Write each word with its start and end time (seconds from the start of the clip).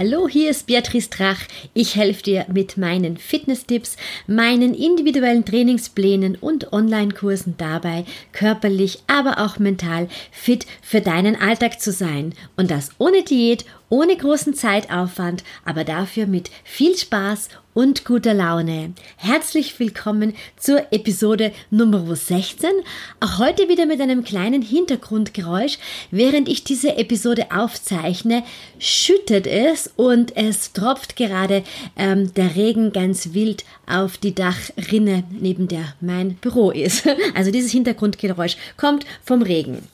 Hallo, 0.00 0.28
hier 0.28 0.48
ist 0.48 0.66
Beatrice 0.66 1.10
Drach. 1.10 1.40
Ich 1.74 1.94
helfe 1.94 2.22
dir 2.22 2.46
mit 2.50 2.78
meinen 2.78 3.18
Fitness-Tipps, 3.18 3.98
meinen 4.26 4.72
individuellen 4.72 5.44
Trainingsplänen 5.44 6.36
und 6.36 6.72
Online-Kursen 6.72 7.56
dabei, 7.58 8.06
körperlich, 8.32 9.00
aber 9.08 9.44
auch 9.44 9.58
mental 9.58 10.08
fit 10.32 10.64
für 10.80 11.02
deinen 11.02 11.36
Alltag 11.36 11.82
zu 11.82 11.92
sein. 11.92 12.32
Und 12.56 12.70
das 12.70 12.92
ohne 12.96 13.24
Diät, 13.24 13.66
ohne 13.90 14.16
großen 14.16 14.54
Zeitaufwand, 14.54 15.44
aber 15.64 15.84
dafür 15.84 16.26
mit 16.26 16.50
viel 16.64 16.96
Spaß 16.96 17.48
und 17.74 18.04
guter 18.04 18.34
Laune. 18.34 18.94
Herzlich 19.16 19.78
willkommen 19.78 20.34
zur 20.56 20.92
Episode 20.92 21.52
Nummer 21.70 22.14
16. 22.14 22.70
Auch 23.18 23.38
heute 23.38 23.68
wieder 23.68 23.86
mit 23.86 24.00
einem 24.00 24.24
kleinen 24.24 24.62
Hintergrundgeräusch. 24.62 25.78
Während 26.10 26.48
ich 26.48 26.64
diese 26.64 26.96
Episode 26.96 27.48
aufzeichne, 27.52 28.44
schüttet 28.78 29.46
es 29.46 29.90
und 29.96 30.36
es 30.36 30.72
tropft 30.72 31.16
gerade 31.16 31.64
ähm, 31.96 32.32
der 32.34 32.54
Regen 32.54 32.92
ganz 32.92 33.34
wild 33.34 33.64
auf 33.86 34.18
die 34.18 34.34
Dachrinne, 34.34 35.24
neben 35.30 35.68
der 35.68 35.94
mein 36.00 36.34
Büro 36.34 36.70
ist. 36.70 37.08
Also 37.34 37.50
dieses 37.50 37.70
Hintergrundgeräusch 37.72 38.56
kommt 38.76 39.04
vom 39.24 39.42
Regen. 39.42 39.86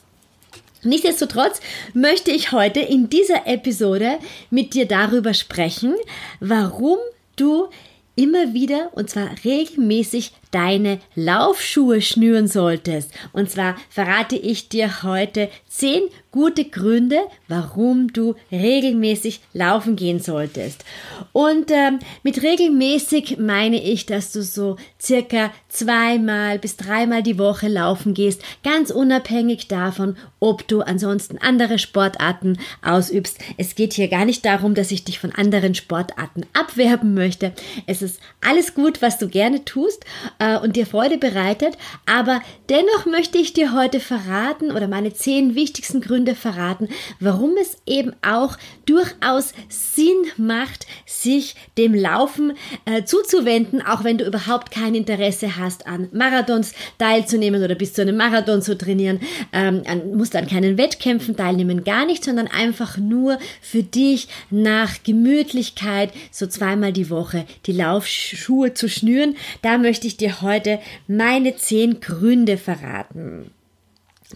Nichtsdestotrotz 0.83 1.59
möchte 1.93 2.31
ich 2.31 2.51
heute 2.51 2.79
in 2.79 3.09
dieser 3.09 3.47
Episode 3.47 4.19
mit 4.49 4.73
dir 4.73 4.87
darüber 4.87 5.33
sprechen, 5.33 5.95
warum 6.39 6.97
du 7.35 7.67
immer 8.15 8.53
wieder 8.53 8.91
und 8.93 9.09
zwar 9.09 9.29
regelmäßig 9.43 10.33
deine 10.51 10.99
Laufschuhe 11.15 12.01
schnüren 12.01 12.47
solltest. 12.47 13.11
Und 13.33 13.49
zwar 13.49 13.75
verrate 13.89 14.35
ich 14.35 14.69
dir 14.69 15.03
heute 15.03 15.49
zehn 15.67 16.03
gute 16.31 16.65
Gründe, 16.65 17.17
warum 17.47 18.13
du 18.13 18.35
regelmäßig 18.51 19.41
laufen 19.53 19.95
gehen 19.95 20.19
solltest. 20.19 20.85
Und 21.33 21.71
ähm, 21.71 21.97
mit 22.21 22.43
regelmäßig 22.43 23.37
meine 23.39 23.81
ich, 23.81 24.05
dass 24.05 24.31
du 24.31 24.43
so 24.43 24.77
circa 25.01 25.51
zweimal 25.69 26.59
bis 26.59 26.77
dreimal 26.77 27.23
die 27.23 27.39
Woche 27.39 27.67
laufen 27.67 28.13
gehst, 28.13 28.43
ganz 28.63 28.91
unabhängig 28.91 29.67
davon, 29.67 30.15
ob 30.39 30.67
du 30.67 30.81
ansonsten 30.81 31.39
andere 31.39 31.79
Sportarten 31.79 32.59
ausübst. 32.83 33.39
Es 33.57 33.73
geht 33.73 33.93
hier 33.93 34.07
gar 34.07 34.25
nicht 34.25 34.45
darum, 34.45 34.75
dass 34.75 34.91
ich 34.91 35.03
dich 35.03 35.17
von 35.17 35.31
anderen 35.31 35.73
Sportarten 35.73 36.45
abwerben 36.53 37.15
möchte. 37.15 37.53
Es 37.87 38.03
ist 38.03 38.19
alles 38.41 38.75
gut, 38.75 39.01
was 39.01 39.17
du 39.17 39.27
gerne 39.27 39.65
tust 39.65 40.05
äh, 40.39 40.57
und 40.57 40.75
dir 40.75 40.85
Freude 40.85 41.17
bereitet, 41.17 41.77
aber 42.05 42.41
dennoch 42.69 43.05
möchte 43.05 43.37
ich 43.37 43.53
dir 43.53 43.73
heute 43.73 43.99
verraten 43.99 44.71
oder 44.71 44.87
meine 44.87 45.13
zehn 45.13 45.55
wichtigsten 45.55 46.01
Gründe 46.01 46.35
verraten, 46.35 46.89
warum 47.19 47.51
es 47.61 47.77
eben 47.85 48.13
auch 48.21 48.57
durchaus 48.85 49.53
Sinn 49.69 50.25
macht, 50.37 50.85
sich 51.05 51.55
dem 51.77 51.93
Laufen 51.93 52.53
äh, 52.85 53.03
zuzuwenden, 53.03 53.81
auch 53.81 54.03
wenn 54.03 54.17
du 54.17 54.25
überhaupt 54.25 54.71
kein 54.71 54.95
Interesse 54.95 55.57
hast, 55.57 55.87
an 55.87 56.09
Marathons 56.11 56.73
teilzunehmen 56.97 57.63
oder 57.63 57.75
bis 57.75 57.93
zu 57.93 58.01
einem 58.01 58.17
Marathon 58.17 58.61
zu 58.61 58.77
trainieren, 58.77 59.19
ähm, 59.53 59.83
musst 60.13 60.35
an 60.35 60.47
keinen 60.47 60.77
Wettkämpfen 60.77 61.35
teilnehmen, 61.35 61.83
gar 61.83 62.05
nicht, 62.05 62.23
sondern 62.23 62.47
einfach 62.47 62.97
nur 62.97 63.39
für 63.61 63.83
dich 63.83 64.27
nach 64.49 65.03
Gemütlichkeit 65.03 66.11
so 66.31 66.47
zweimal 66.47 66.93
die 66.93 67.09
Woche 67.09 67.45
die 67.65 67.71
Laufschuhe 67.71 68.73
zu 68.73 68.89
schnüren. 68.89 69.35
Da 69.61 69.77
möchte 69.77 70.07
ich 70.07 70.17
dir 70.17 70.26
heute 70.41 70.79
meine 71.07 71.55
zehn 71.55 71.99
Gründe 71.99 72.57
verraten. 72.57 73.51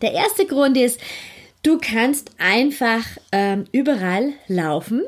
Der 0.02 0.14
erste 0.14 0.46
Grund 0.46 0.78
ist, 0.78 1.00
du 1.64 1.78
kannst 1.80 2.32
einfach 2.38 3.06
ähm, 3.32 3.66
überall 3.72 4.34
laufen. 4.48 5.02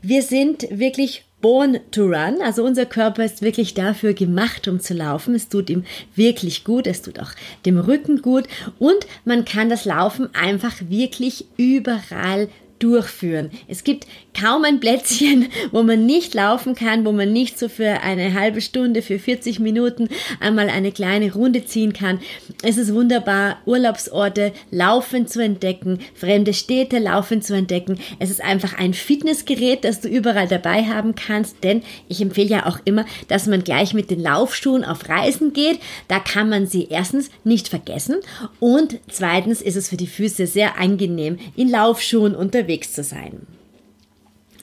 Wir 0.00 0.22
sind 0.22 0.66
wirklich 0.70 1.24
born 1.40 1.80
to 1.90 2.04
run. 2.04 2.40
Also 2.42 2.64
unser 2.64 2.86
Körper 2.86 3.24
ist 3.24 3.42
wirklich 3.42 3.74
dafür 3.74 4.12
gemacht, 4.14 4.68
um 4.68 4.80
zu 4.80 4.94
laufen. 4.94 5.34
Es 5.34 5.48
tut 5.48 5.70
ihm 5.70 5.84
wirklich 6.14 6.64
gut. 6.64 6.86
Es 6.86 7.02
tut 7.02 7.20
auch 7.20 7.32
dem 7.66 7.78
Rücken 7.78 8.22
gut. 8.22 8.44
Und 8.78 9.06
man 9.24 9.44
kann 9.44 9.68
das 9.68 9.84
Laufen 9.84 10.34
einfach 10.34 10.74
wirklich 10.88 11.46
überall 11.56 12.48
durchführen. 12.78 13.50
Es 13.66 13.84
gibt 13.84 14.06
kaum 14.38 14.64
ein 14.64 14.80
Plätzchen, 14.80 15.48
wo 15.72 15.82
man 15.82 16.06
nicht 16.06 16.34
laufen 16.34 16.74
kann, 16.74 17.04
wo 17.04 17.12
man 17.12 17.32
nicht 17.32 17.58
so 17.58 17.68
für 17.68 18.02
eine 18.02 18.34
halbe 18.34 18.60
Stunde, 18.60 19.02
für 19.02 19.18
40 19.18 19.58
Minuten 19.58 20.08
einmal 20.40 20.68
eine 20.70 20.92
kleine 20.92 21.32
Runde 21.32 21.64
ziehen 21.64 21.92
kann. 21.92 22.20
Es 22.62 22.78
ist 22.78 22.94
wunderbar, 22.94 23.58
Urlaubsorte 23.66 24.52
laufen 24.70 25.26
zu 25.26 25.42
entdecken, 25.42 26.00
fremde 26.14 26.54
Städte 26.54 26.98
laufen 26.98 27.42
zu 27.42 27.54
entdecken. 27.54 27.98
Es 28.18 28.30
ist 28.30 28.42
einfach 28.42 28.78
ein 28.78 28.94
Fitnessgerät, 28.94 29.84
das 29.84 30.00
du 30.00 30.08
überall 30.08 30.48
dabei 30.48 30.84
haben 30.84 31.14
kannst, 31.14 31.64
denn 31.64 31.82
ich 32.08 32.20
empfehle 32.20 32.48
ja 32.48 32.66
auch 32.66 32.78
immer, 32.84 33.04
dass 33.28 33.46
man 33.46 33.64
gleich 33.64 33.94
mit 33.94 34.10
den 34.10 34.22
Laufschuhen 34.22 34.84
auf 34.84 35.08
Reisen 35.08 35.52
geht. 35.52 35.80
Da 36.06 36.20
kann 36.20 36.48
man 36.48 36.66
sie 36.66 36.88
erstens 36.90 37.30
nicht 37.44 37.68
vergessen 37.68 38.16
und 38.60 38.98
zweitens 39.10 39.62
ist 39.62 39.76
es 39.76 39.88
für 39.88 39.96
die 39.96 40.06
Füße 40.06 40.46
sehr 40.46 40.78
angenehm, 40.78 41.38
in 41.56 41.70
Laufschuhen 41.70 42.34
unterwegs 42.34 42.67
zu 42.94 43.02
sein. 43.02 43.46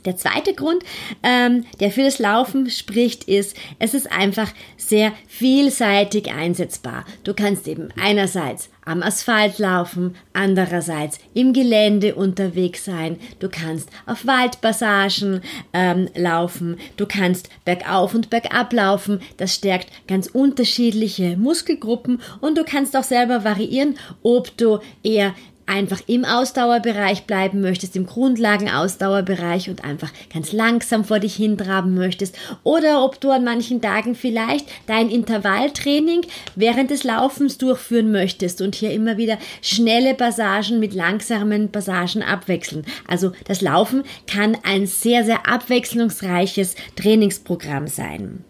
Der 0.06 0.16
zweite 0.16 0.54
Grund, 0.54 0.84
ähm, 1.24 1.66
der 1.80 1.90
für 1.90 2.04
das 2.04 2.20
Laufen 2.20 2.70
spricht, 2.70 3.24
ist, 3.24 3.58
es 3.80 3.96
ist 3.96 4.12
einfach 4.12 4.52
sehr 4.78 5.14
vielseitig 5.28 6.32
einsetzbar. 6.32 7.06
Du 7.24 7.34
kannst 7.34 7.68
eben 7.68 7.90
einerseits 8.00 8.70
am 8.86 9.02
Asphalt 9.02 9.58
laufen, 9.58 10.16
andererseits 10.32 11.18
im 11.34 11.54
Gelände 11.54 12.14
unterwegs 12.14 12.86
sein, 12.86 13.18
du 13.40 13.50
kannst 13.50 13.90
auf 14.06 14.28
Waldpassagen 14.28 15.42
ähm, 15.74 16.08
laufen, 16.16 16.78
du 16.98 17.08
kannst 17.08 17.50
bergauf 17.66 18.14
und 18.14 18.30
bergab 18.30 18.74
laufen, 18.74 19.22
das 19.38 19.56
stärkt 19.56 19.90
ganz 20.08 20.28
unterschiedliche 20.28 21.36
Muskelgruppen 21.36 22.22
und 22.42 22.60
du 22.60 22.64
kannst 22.64 22.96
auch 22.96 23.04
selber 23.04 23.44
variieren, 23.44 23.98
ob 24.22 24.56
du 24.56 24.78
eher 25.02 25.34
einfach 25.66 26.02
im 26.08 26.26
Ausdauerbereich 26.26 27.24
bleiben 27.26 27.62
möchtest, 27.62 27.96
im 27.96 28.06
Grundlagenausdauerbereich 28.06 29.70
und 29.70 29.84
einfach 29.84 30.12
ganz 30.34 30.52
langsam 30.52 31.04
vor 31.04 31.20
dich 31.20 31.36
hintraben 31.36 31.94
möchtest 31.94 32.38
oder 32.64 33.04
ob 33.04 33.20
du 33.20 33.32
an 33.32 33.44
manchen 33.44 33.82
Tagen 33.82 34.16
vielleicht 34.16 34.68
dein 34.88 35.10
Intervalltraining 35.10 36.22
während 36.56 36.92
des 36.92 37.04
Laufens 37.04 37.58
durchführen 37.58 38.12
möchtest 38.12 38.62
und 38.62 38.76
hier 38.76 38.92
immer 38.92 39.18
wieder 39.18 39.38
schnelle 39.62 40.14
Passagen 40.14 40.80
mit 40.80 40.94
langsamen 40.94 41.72
Passagen 41.72 42.24
abwechseln. 42.24 42.86
Also 43.08 43.32
das 43.46 43.62
Laufen 43.62 44.04
kann 44.28 44.58
ein 44.64 44.88
sehr, 44.88 45.24
sehr 45.26 45.48
abwechslungsreiches 45.48 46.76
Trainingsprogramm 46.96 47.88
sein. 47.88 48.44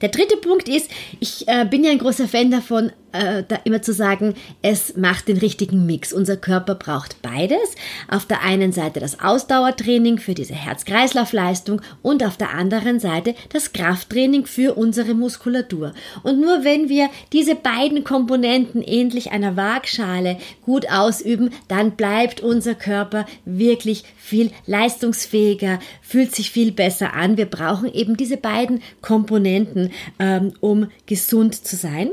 Der 0.00 0.10
dritte 0.10 0.36
Punkt 0.36 0.68
ist, 0.68 0.90
ich 1.20 1.46
äh, 1.48 1.64
bin 1.64 1.84
ja 1.84 1.90
ein 1.90 1.98
großer 1.98 2.28
Fan 2.28 2.50
davon, 2.50 2.92
äh, 3.12 3.42
da 3.46 3.56
immer 3.64 3.82
zu 3.82 3.92
sagen, 3.92 4.34
es 4.62 4.96
macht 4.96 5.28
den 5.28 5.38
richtigen 5.38 5.86
Mix. 5.86 6.12
Unser 6.12 6.36
Körper 6.36 6.74
braucht 6.74 7.22
beides. 7.22 7.74
Auf 8.08 8.26
der 8.26 8.42
einen 8.42 8.72
Seite 8.72 9.00
das 9.00 9.20
Ausdauertraining 9.20 10.18
für 10.18 10.34
diese 10.34 10.54
Herz-Kreislauf-Leistung 10.54 11.80
und 12.02 12.24
auf 12.24 12.36
der 12.36 12.50
anderen 12.50 13.00
Seite 13.00 13.34
das 13.52 13.72
Krafttraining 13.72 14.46
für 14.46 14.74
unsere 14.74 15.14
Muskulatur. 15.14 15.94
Und 16.22 16.40
nur 16.40 16.64
wenn 16.64 16.88
wir 16.88 17.08
diese 17.32 17.54
beiden 17.54 18.04
Komponenten 18.04 18.82
ähnlich 18.82 19.32
einer 19.32 19.56
Waagschale 19.56 20.36
gut 20.62 20.90
ausüben, 20.90 21.50
dann 21.68 21.92
bleibt 21.92 22.42
unser 22.42 22.74
Körper 22.74 23.26
wirklich 23.44 24.04
viel 24.18 24.50
leistungsfähiger, 24.66 25.78
fühlt 26.02 26.34
sich 26.34 26.50
viel 26.50 26.72
besser 26.72 27.14
an. 27.14 27.38
Wir 27.38 27.46
brauchen 27.46 27.92
eben 27.92 28.16
diese 28.18 28.36
beiden 28.36 28.82
Komponenten, 29.00 29.87
ähm, 30.18 30.52
um 30.60 30.88
gesund 31.06 31.54
zu 31.54 31.76
sein. 31.76 32.10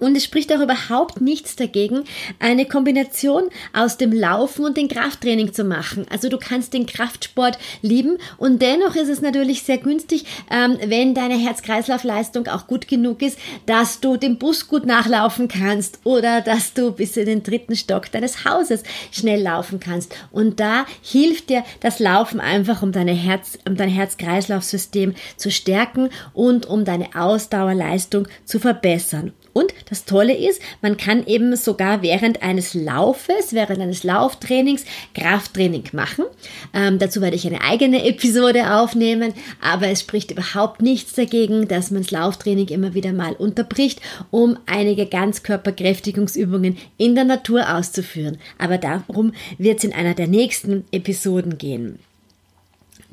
Und 0.00 0.16
es 0.16 0.24
spricht 0.24 0.52
auch 0.52 0.60
überhaupt 0.60 1.20
nichts 1.20 1.56
dagegen, 1.56 2.04
eine 2.38 2.66
Kombination 2.66 3.44
aus 3.72 3.96
dem 3.96 4.12
Laufen 4.12 4.64
und 4.64 4.76
dem 4.76 4.88
Krafttraining 4.88 5.52
zu 5.52 5.64
machen. 5.64 6.06
Also 6.10 6.28
du 6.28 6.38
kannst 6.38 6.74
den 6.74 6.86
Kraftsport 6.86 7.58
lieben 7.82 8.18
und 8.36 8.60
dennoch 8.60 8.94
ist 8.94 9.08
es 9.08 9.20
natürlich 9.20 9.62
sehr 9.62 9.78
günstig, 9.78 10.24
ähm, 10.50 10.78
wenn 10.84 11.14
deine 11.14 11.36
Herz-Kreislauf-Leistung 11.36 12.46
auch 12.48 12.66
gut 12.66 12.88
genug 12.88 13.22
ist, 13.22 13.38
dass 13.66 14.00
du 14.00 14.16
dem 14.16 14.38
Bus 14.38 14.68
gut 14.68 14.86
nachlaufen 14.86 15.48
kannst 15.48 16.00
oder 16.04 16.40
dass 16.40 16.74
du 16.74 16.92
bis 16.92 17.16
in 17.16 17.26
den 17.26 17.42
dritten 17.42 17.76
Stock 17.76 18.10
deines 18.10 18.44
Hauses 18.44 18.82
schnell 19.10 19.42
laufen 19.42 19.80
kannst. 19.80 20.14
Und 20.30 20.60
da 20.60 20.86
hilft 21.02 21.50
dir 21.50 21.64
das 21.80 21.98
Laufen 21.98 22.40
einfach, 22.40 22.82
um 22.82 22.92
deine 22.92 23.14
Herz, 23.14 23.58
um 23.66 23.76
dein 23.76 23.88
Herz-Kreislauf-System 23.88 25.14
zu 25.36 25.50
stärken 25.50 26.10
und 26.32 26.66
um 26.66 26.84
deine 26.84 27.14
Ausdauerleistung 27.14 28.28
zu 28.44 28.58
verbessern. 28.58 29.32
Und 29.56 29.72
das 29.88 30.04
Tolle 30.04 30.36
ist, 30.36 30.60
man 30.82 30.98
kann 30.98 31.26
eben 31.26 31.56
sogar 31.56 32.02
während 32.02 32.42
eines 32.42 32.74
Laufes, 32.74 33.54
während 33.54 33.80
eines 33.80 34.04
Lauftrainings 34.04 34.84
Krafttraining 35.14 35.84
machen. 35.92 36.26
Ähm, 36.74 36.98
dazu 36.98 37.22
werde 37.22 37.36
ich 37.36 37.46
eine 37.46 37.62
eigene 37.62 38.04
Episode 38.04 38.74
aufnehmen, 38.74 39.32
aber 39.62 39.88
es 39.88 40.00
spricht 40.00 40.30
überhaupt 40.30 40.82
nichts 40.82 41.14
dagegen, 41.14 41.68
dass 41.68 41.90
man 41.90 42.02
das 42.02 42.10
Lauftraining 42.10 42.68
immer 42.68 42.92
wieder 42.92 43.14
mal 43.14 43.32
unterbricht, 43.32 44.02
um 44.30 44.58
einige 44.66 45.06
Ganzkörperkräftigungsübungen 45.06 46.76
in 46.98 47.14
der 47.14 47.24
Natur 47.24 47.74
auszuführen. 47.78 48.36
Aber 48.58 48.76
darum 48.76 49.32
wird 49.56 49.78
es 49.78 49.84
in 49.84 49.94
einer 49.94 50.12
der 50.12 50.26
nächsten 50.26 50.84
Episoden 50.92 51.56
gehen. 51.56 51.98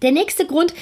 Der 0.01 0.11
nächste 0.11 0.45
Grund, 0.45 0.73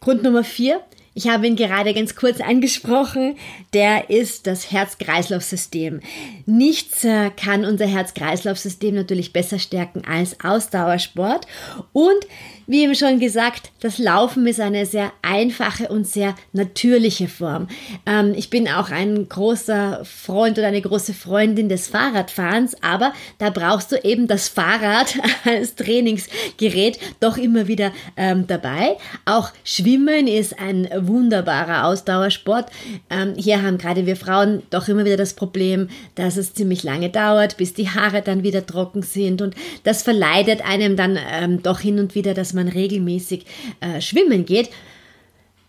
Grund 0.00 0.24
Nummer 0.24 0.42
vier, 0.42 0.80
ich 1.16 1.28
habe 1.28 1.46
ihn 1.46 1.54
gerade 1.54 1.94
ganz 1.94 2.16
kurz 2.16 2.40
angesprochen. 2.40 3.36
Der 3.74 4.08
ist 4.08 4.46
das 4.46 4.70
Herz-Kreislauf-System. 4.70 6.00
Nichts 6.46 7.04
äh, 7.04 7.30
kann 7.30 7.64
unser 7.64 7.86
Herz-Kreislauf-System 7.86 8.94
natürlich 8.94 9.32
besser 9.32 9.58
stärken 9.58 10.02
als 10.06 10.38
Ausdauersport. 10.42 11.46
Und 11.92 12.24
wie 12.66 12.82
eben 12.82 12.94
schon 12.94 13.20
gesagt, 13.20 13.72
das 13.80 13.98
Laufen 13.98 14.46
ist 14.46 14.60
eine 14.60 14.86
sehr 14.86 15.12
einfache 15.22 15.88
und 15.88 16.06
sehr 16.06 16.34
natürliche 16.52 17.28
Form. 17.28 17.68
Ähm, 18.06 18.32
ich 18.36 18.48
bin 18.48 18.68
auch 18.68 18.90
ein 18.90 19.28
großer 19.28 20.02
Freund 20.04 20.56
oder 20.58 20.68
eine 20.68 20.80
große 20.80 21.12
Freundin 21.12 21.68
des 21.68 21.88
Fahrradfahrens, 21.88 22.76
aber 22.82 23.12
da 23.38 23.50
brauchst 23.50 23.92
du 23.92 24.02
eben 24.02 24.28
das 24.28 24.48
Fahrrad 24.48 25.18
als 25.44 25.74
Trainingsgerät 25.74 26.98
doch 27.20 27.36
immer 27.36 27.68
wieder 27.68 27.92
ähm, 28.16 28.46
dabei. 28.46 28.96
Auch 29.26 29.50
Schwimmen 29.64 30.26
ist 30.26 30.58
ein 30.58 30.88
wunderbarer 30.96 31.86
Ausdauersport. 31.86 32.70
Ähm, 33.10 33.34
hier 33.36 33.63
haben 33.64 33.78
gerade 33.78 34.06
wir 34.06 34.16
Frauen 34.16 34.62
doch 34.70 34.88
immer 34.88 35.04
wieder 35.04 35.16
das 35.16 35.34
Problem, 35.34 35.88
dass 36.14 36.36
es 36.36 36.54
ziemlich 36.54 36.82
lange 36.82 37.10
dauert, 37.10 37.56
bis 37.56 37.74
die 37.74 37.88
Haare 37.88 38.22
dann 38.22 38.42
wieder 38.42 38.66
trocken 38.66 39.02
sind 39.02 39.42
und 39.42 39.54
das 39.82 40.02
verleidet 40.02 40.64
einem 40.64 40.96
dann 40.96 41.18
ähm, 41.30 41.62
doch 41.62 41.80
hin 41.80 41.98
und 41.98 42.14
wieder 42.14 42.34
das 42.34 42.52
man 42.52 42.68
regelmäßig 42.68 43.46
äh, 43.80 44.00
schwimmen 44.00 44.44
geht. 44.44 44.70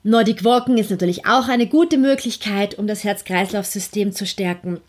Nordic 0.04 0.44
Walking 0.44 0.78
ist 0.78 0.92
natürlich 0.92 1.26
auch 1.26 1.48
eine 1.48 1.66
gute 1.66 1.98
Möglichkeit, 1.98 2.78
um 2.78 2.86
das 2.86 3.04
Herz-Kreislauf-System 3.04 4.12
zu 4.12 4.28
stärken. 4.28 4.80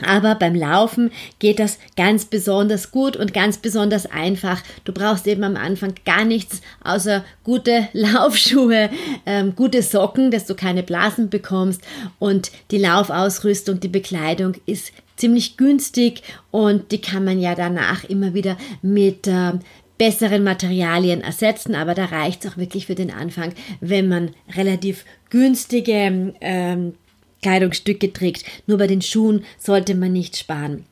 Aber 0.00 0.34
beim 0.36 0.54
Laufen 0.54 1.10
geht 1.38 1.58
das 1.58 1.78
ganz 1.96 2.24
besonders 2.24 2.90
gut 2.90 3.14
und 3.16 3.34
ganz 3.34 3.58
besonders 3.58 4.06
einfach. 4.06 4.62
Du 4.84 4.92
brauchst 4.92 5.26
eben 5.26 5.44
am 5.44 5.56
Anfang 5.56 5.94
gar 6.06 6.24
nichts 6.24 6.62
außer 6.82 7.24
gute 7.44 7.88
Laufschuhe, 7.92 8.88
ähm, 9.26 9.54
gute 9.54 9.82
Socken, 9.82 10.30
dass 10.30 10.46
du 10.46 10.54
keine 10.54 10.82
Blasen 10.82 11.28
bekommst. 11.28 11.82
Und 12.18 12.52
die 12.70 12.78
Laufausrüstung, 12.78 13.80
die 13.80 13.88
Bekleidung 13.88 14.54
ist 14.64 14.92
ziemlich 15.16 15.58
günstig 15.58 16.22
und 16.50 16.90
die 16.90 17.00
kann 17.00 17.24
man 17.24 17.38
ja 17.38 17.54
danach 17.54 18.02
immer 18.04 18.32
wieder 18.32 18.56
mit 18.80 19.26
äh, 19.28 19.52
besseren 19.98 20.42
Materialien 20.42 21.20
ersetzen, 21.20 21.76
aber 21.76 21.94
da 21.94 22.06
reicht 22.06 22.44
es 22.44 22.50
auch 22.50 22.56
wirklich 22.56 22.86
für 22.86 22.96
den 22.96 23.12
Anfang, 23.12 23.52
wenn 23.80 24.08
man 24.08 24.30
relativ 24.56 25.04
günstige 25.30 26.34
ähm, 26.40 26.94
Kleidungsstücke 27.42 28.12
trägt. 28.12 28.44
Nur 28.66 28.78
bei 28.78 28.86
den 28.86 29.02
Schuhen 29.02 29.44
sollte 29.58 29.94
man 29.94 30.12
nicht 30.12 30.36
sparen. 30.36 30.84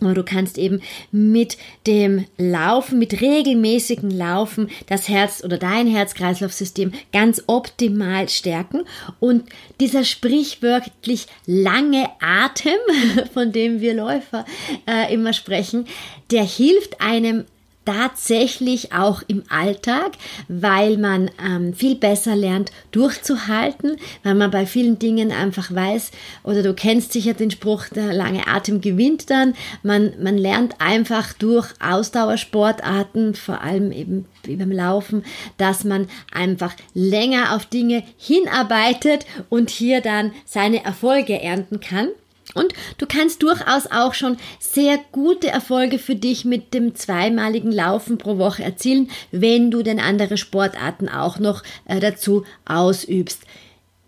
Aber 0.00 0.14
du 0.14 0.24
kannst 0.24 0.56
eben 0.58 0.80
mit 1.12 1.56
dem 1.86 2.24
Laufen, 2.38 2.98
mit 2.98 3.20
regelmäßigen 3.20 4.10
Laufen 4.10 4.70
das 4.86 5.08
Herz 5.08 5.44
oder 5.44 5.58
dein 5.58 5.86
Herz-Kreislauf-System 5.86 6.92
ganz 7.12 7.44
optimal 7.46 8.28
stärken. 8.28 8.84
Und 9.18 9.44
dieser 9.78 10.04
sprichwörtlich 10.04 11.26
lange 11.46 12.08
Atem, 12.20 12.78
von 13.34 13.52
dem 13.52 13.80
wir 13.80 13.94
Läufer 13.94 14.46
äh, 14.86 15.12
immer 15.12 15.32
sprechen, 15.32 15.86
der 16.30 16.44
hilft 16.44 17.00
einem 17.00 17.44
tatsächlich 17.90 18.92
auch 18.92 19.22
im 19.26 19.42
Alltag, 19.48 20.12
weil 20.48 20.96
man 20.96 21.28
ähm, 21.44 21.74
viel 21.74 21.96
besser 21.96 22.36
lernt 22.36 22.70
durchzuhalten, 22.92 23.96
weil 24.22 24.36
man 24.36 24.52
bei 24.52 24.64
vielen 24.64 25.00
Dingen 25.00 25.32
einfach 25.32 25.74
weiß, 25.74 26.12
oder 26.44 26.62
du 26.62 26.72
kennst 26.72 27.12
sicher 27.12 27.34
den 27.34 27.50
Spruch, 27.50 27.88
der 27.88 28.12
lange 28.12 28.46
Atem 28.46 28.80
gewinnt 28.80 29.28
dann. 29.28 29.54
Man, 29.82 30.12
man 30.22 30.38
lernt 30.38 30.80
einfach 30.80 31.32
durch 31.32 31.68
Ausdauersportarten, 31.80 33.34
vor 33.34 33.60
allem 33.60 33.90
eben 33.90 34.26
wie 34.44 34.56
beim 34.56 34.70
Laufen, 34.70 35.24
dass 35.56 35.82
man 35.82 36.06
einfach 36.32 36.74
länger 36.94 37.56
auf 37.56 37.66
Dinge 37.66 38.04
hinarbeitet 38.16 39.26
und 39.48 39.70
hier 39.70 40.00
dann 40.00 40.32
seine 40.44 40.84
Erfolge 40.84 41.40
ernten 41.40 41.80
kann. 41.80 42.08
Und 42.54 42.72
du 42.98 43.06
kannst 43.06 43.42
durchaus 43.42 43.86
auch 43.90 44.14
schon 44.14 44.36
sehr 44.58 44.98
gute 45.12 45.48
Erfolge 45.48 45.98
für 45.98 46.16
dich 46.16 46.44
mit 46.44 46.74
dem 46.74 46.94
zweimaligen 46.94 47.72
Laufen 47.72 48.18
pro 48.18 48.38
Woche 48.38 48.62
erzielen, 48.62 49.10
wenn 49.30 49.70
du 49.70 49.82
denn 49.82 50.00
andere 50.00 50.36
Sportarten 50.36 51.08
auch 51.08 51.38
noch 51.38 51.62
äh, 51.86 52.00
dazu 52.00 52.44
ausübst. 52.64 53.42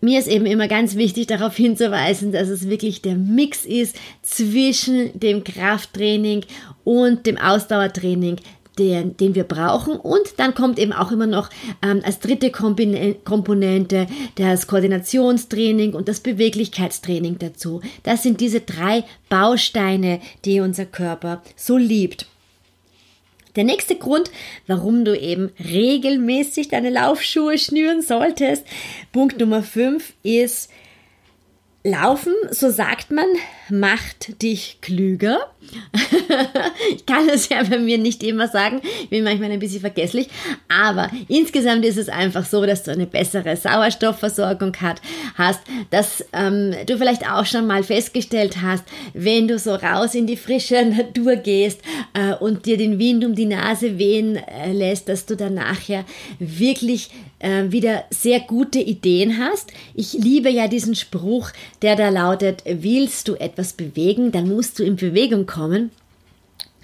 Mir 0.00 0.18
ist 0.18 0.26
eben 0.26 0.46
immer 0.46 0.66
ganz 0.66 0.96
wichtig 0.96 1.28
darauf 1.28 1.56
hinzuweisen, 1.56 2.32
dass 2.32 2.48
es 2.48 2.68
wirklich 2.68 3.02
der 3.02 3.14
Mix 3.14 3.64
ist 3.64 3.96
zwischen 4.22 5.18
dem 5.18 5.44
Krafttraining 5.44 6.44
und 6.84 7.26
dem 7.26 7.38
Ausdauertraining, 7.38 8.36
den, 8.78 9.16
den 9.16 9.34
wir 9.34 9.44
brauchen. 9.44 9.96
Und 9.96 10.38
dann 10.38 10.54
kommt 10.54 10.78
eben 10.78 10.92
auch 10.92 11.12
immer 11.12 11.26
noch 11.26 11.50
ähm, 11.82 12.00
als 12.04 12.20
dritte 12.20 12.50
Komponente 12.50 14.06
das 14.36 14.66
Koordinationstraining 14.66 15.94
und 15.94 16.08
das 16.08 16.20
Beweglichkeitstraining 16.20 17.38
dazu. 17.38 17.80
Das 18.02 18.22
sind 18.22 18.40
diese 18.40 18.60
drei 18.60 19.04
Bausteine, 19.28 20.20
die 20.44 20.60
unser 20.60 20.86
Körper 20.86 21.42
so 21.56 21.76
liebt. 21.76 22.26
Der 23.54 23.64
nächste 23.64 23.96
Grund, 23.96 24.30
warum 24.66 25.04
du 25.04 25.18
eben 25.18 25.50
regelmäßig 25.62 26.68
deine 26.68 26.88
Laufschuhe 26.88 27.58
schnüren 27.58 28.00
solltest, 28.00 28.64
Punkt 29.12 29.38
Nummer 29.38 29.62
5 29.62 30.14
ist, 30.22 30.70
Laufen, 31.84 32.32
so 32.52 32.70
sagt 32.70 33.10
man, 33.10 33.26
macht 33.68 34.40
dich 34.40 34.78
klüger. 34.82 35.50
ich 36.94 37.04
kann 37.06 37.28
es 37.28 37.48
ja 37.48 37.60
bei 37.64 37.78
mir 37.78 37.98
nicht 37.98 38.22
immer 38.22 38.46
sagen, 38.46 38.80
ich 39.02 39.08
bin 39.08 39.24
manchmal 39.24 39.50
ein 39.50 39.58
bisschen 39.58 39.80
vergesslich, 39.80 40.28
aber 40.68 41.10
insgesamt 41.26 41.84
ist 41.84 41.98
es 41.98 42.08
einfach 42.08 42.44
so, 42.44 42.64
dass 42.66 42.84
du 42.84 42.92
eine 42.92 43.06
bessere 43.06 43.56
Sauerstoffversorgung 43.56 44.76
hat, 44.76 45.00
hast, 45.34 45.60
dass 45.90 46.24
ähm, 46.32 46.72
du 46.86 46.98
vielleicht 46.98 47.28
auch 47.28 47.46
schon 47.46 47.66
mal 47.66 47.82
festgestellt 47.82 48.58
hast, 48.62 48.84
wenn 49.12 49.48
du 49.48 49.58
so 49.58 49.74
raus 49.74 50.14
in 50.14 50.28
die 50.28 50.36
frische 50.36 50.84
Natur 50.84 51.34
gehst 51.34 51.80
äh, 52.14 52.34
und 52.34 52.64
dir 52.66 52.76
den 52.76 53.00
Wind 53.00 53.24
um 53.24 53.34
die 53.34 53.46
Nase 53.46 53.98
wehen 53.98 54.36
äh, 54.36 54.72
lässt, 54.72 55.08
dass 55.08 55.26
du 55.26 55.36
dann 55.36 55.54
nachher 55.54 56.04
wirklich 56.38 57.10
äh, 57.42 57.70
wieder 57.70 58.04
sehr 58.10 58.40
gute 58.40 58.78
Ideen 58.78 59.38
hast. 59.38 59.72
Ich 59.94 60.14
liebe 60.14 60.48
ja 60.48 60.68
diesen 60.68 60.94
Spruch, 60.94 61.50
der 61.82 61.96
da 61.96 62.08
lautet, 62.08 62.62
willst 62.64 63.28
du 63.28 63.34
etwas 63.34 63.74
bewegen, 63.74 64.32
dann 64.32 64.48
musst 64.48 64.78
du 64.78 64.84
in 64.84 64.96
Bewegung 64.96 65.46
kommen. 65.46 65.90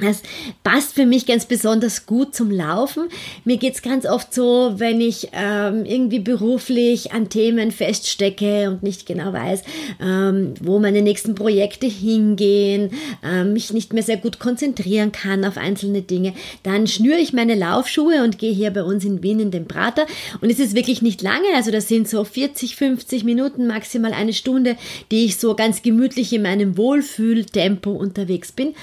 Das 0.01 0.23
passt 0.63 0.95
für 0.95 1.07
mich 1.07 1.27
ganz 1.27 1.47
besonders 1.47 2.07
gut 2.07 2.33
zum 2.33 2.53
Laufen. 2.53 3.09
Mir 3.45 3.57
geht's 3.57 3.83
ganz 3.83 4.07
oft 4.07 4.33
so, 4.33 4.75
wenn 4.77 5.01
ich 5.01 5.31
ähm, 5.33 5.85
irgendwie 5.85 6.21
beruflich 6.21 7.13
an 7.13 7.29
Themen 7.29 7.73
feststecke 7.73 8.71
und 8.71 8.85
nicht 8.85 9.07
genau 9.07 9.33
weiß, 9.33 9.63
ähm, 10.01 10.55
wo 10.61 10.79
meine 10.79 11.03
nächsten 11.03 11.35
Projekte 11.35 11.87
hingehen, 11.87 12.91
ähm, 13.25 13.55
mich 13.55 13.73
nicht 13.73 13.93
mehr 13.93 14.05
sehr 14.05 14.19
gut 14.19 14.39
konzentrieren 14.39 15.11
kann 15.11 15.45
auf 15.45 15.57
einzelne 15.57 16.03
Dinge, 16.03 16.33
dann 16.63 16.87
schnüre 16.87 17.19
ich 17.19 17.33
meine 17.33 17.57
Laufschuhe 17.57 18.23
und 18.23 18.39
gehe 18.39 18.53
hier 18.53 18.71
bei 18.71 18.85
uns 18.85 19.05
in 19.05 19.23
Wien 19.25 19.41
in 19.41 19.51
den 19.51 19.67
Prater. 19.67 20.07
Und 20.41 20.51
es 20.51 20.61
ist 20.61 20.77
wirklich 20.77 21.03
nicht 21.03 21.23
lange, 21.23 21.49
also 21.57 21.73
das 21.73 21.89
sind 21.89 22.09
so 22.09 22.23
40, 22.23 22.77
50 22.77 23.25
Minuten, 23.25 23.67
maximal 23.67 24.13
eine 24.13 24.33
Stunde, 24.33 24.77
die 25.11 25.25
ich 25.25 25.39
so 25.39 25.57
ganz 25.57 25.83
gemütlich 25.83 26.33
in 26.33 26.43
meinem 26.43 26.77
Wohlfühltempo 26.77 27.91
unterwegs 27.91 28.53
bin. 28.53 28.75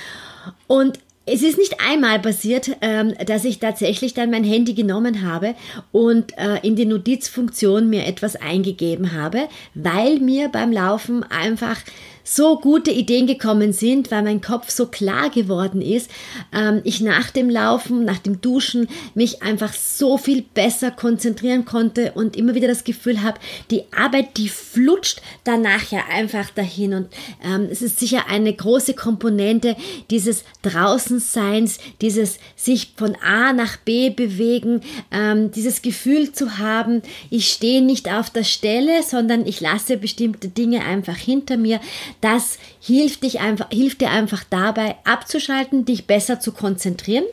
Und 0.68 1.00
es 1.28 1.42
ist 1.42 1.58
nicht 1.58 1.80
einmal 1.80 2.20
passiert, 2.20 2.78
ähm, 2.82 3.14
dass 3.26 3.46
ich 3.46 3.60
tatsächlich 3.60 4.14
dann 4.14 4.30
mein 4.30 4.44
Handy 4.44 4.76
genommen 4.76 5.24
habe 5.24 5.56
und 5.92 6.38
äh, 6.38 6.60
in 6.62 6.76
die 6.76 6.86
Notizfunktion 6.86 7.90
mir 7.90 8.06
etwas 8.06 8.36
eingegeben 8.36 9.12
habe, 9.14 9.48
weil 9.74 10.20
mir 10.20 10.50
beim 10.50 10.72
Laufen 10.72 11.24
einfach 11.24 11.78
so 12.28 12.58
gute 12.60 12.90
Ideen 12.90 13.28
gekommen 13.28 13.72
sind, 13.72 14.10
weil 14.10 14.24
mein 14.24 14.42
Kopf 14.42 14.72
so 14.72 14.88
klar 14.88 15.30
geworden 15.30 15.82
ist, 15.82 16.10
ähm, 16.52 16.82
ich 16.84 17.00
nach 17.00 17.30
dem 17.30 17.50
Laufen, 17.50 18.04
nach 18.04 18.18
dem 18.18 18.42
Duschen 18.42 18.88
mich 19.14 19.44
einfach 19.44 19.74
so 19.74 20.18
viel 20.18 20.42
besser 20.42 20.90
konzentrieren 20.90 21.66
konnte 21.66 22.14
und 22.14 22.36
immer 22.36 22.56
wieder 22.56 22.68
das 22.68 22.84
Gefühl 22.84 23.22
habe, 23.22 23.40
die 23.70 23.84
Arbeit, 23.96 24.38
die 24.38 24.50
flutscht 24.50 25.22
danach 25.44 25.92
ja 25.92 26.00
einfach 26.12 26.50
dahin. 26.50 26.96
Und 26.96 27.08
ähm, 27.44 27.68
es 27.72 27.84
ist 27.84 28.00
sicher 28.00 28.26
eine 28.28 28.52
große 28.54 28.96
Komponente 28.96 29.76
dieses 30.10 30.44
Draußenseins, 30.64 31.78
dieses 32.02 32.40
sich 32.56 32.94
von 32.98 33.16
A 33.24 33.54
nach 33.54 33.78
B 33.78 34.10
bewegen, 34.10 34.82
ähm, 35.12 35.52
dieses 35.52 35.84
Gefühl 35.84 36.32
zu 36.32 36.58
haben, 36.58 37.04
ich 37.30 37.52
stehe 37.52 37.84
nicht 37.84 38.12
auf 38.12 38.32
der 38.32 38.44
Stelle, 38.44 39.04
sondern 39.04 39.46
ich 39.46 39.62
lasse 39.62 39.98
bestimmte 39.98 40.48
Dinge 40.48 40.84
einfach 40.84 41.18
hinter 41.18 41.58
mir. 41.58 41.80
Das 42.22 42.58
hilft, 42.80 43.24
dich 43.24 43.40
einfach, 43.40 43.70
hilft 43.72 44.02
dir 44.02 44.10
einfach 44.10 44.44
dabei 44.50 44.96
abzuschalten, 45.04 45.86
dich 45.86 46.08
besser 46.08 46.40
zu 46.40 46.52
konzentrieren. 46.52 47.26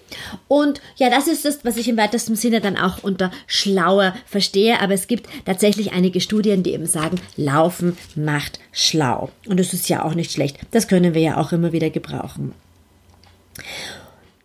Und 0.49 0.81
ja, 0.97 1.11
das 1.11 1.29
ist 1.29 1.45
das, 1.45 1.65
was 1.65 1.77
ich 1.77 1.89
im 1.89 1.97
weitesten 1.97 2.37
Sinne 2.37 2.61
dann 2.61 2.77
auch 2.77 3.03
unter 3.03 3.31
schlauer 3.47 4.15
verstehe. 4.27 4.81
Aber 4.81 4.95
es 4.95 5.07
gibt 5.07 5.29
tatsächlich 5.45 5.93
einige 5.93 6.21
Studien, 6.21 6.63
die 6.63 6.73
eben 6.73 6.87
sagen, 6.87 7.21
Laufen 7.37 7.97
macht 8.15 8.61
schlau. 8.73 9.31
Und 9.47 9.59
das 9.59 9.73
ist 9.73 9.89
ja 9.89 10.05
auch 10.05 10.15
nicht 10.15 10.33
schlecht. 10.33 10.59
Das 10.71 10.89
können 10.89 11.15
wir 11.15 11.23
ja 11.23 11.37
auch 11.37 11.53
immer 11.53 11.73
wieder 11.73 11.91
gebrauchen. 11.91 12.53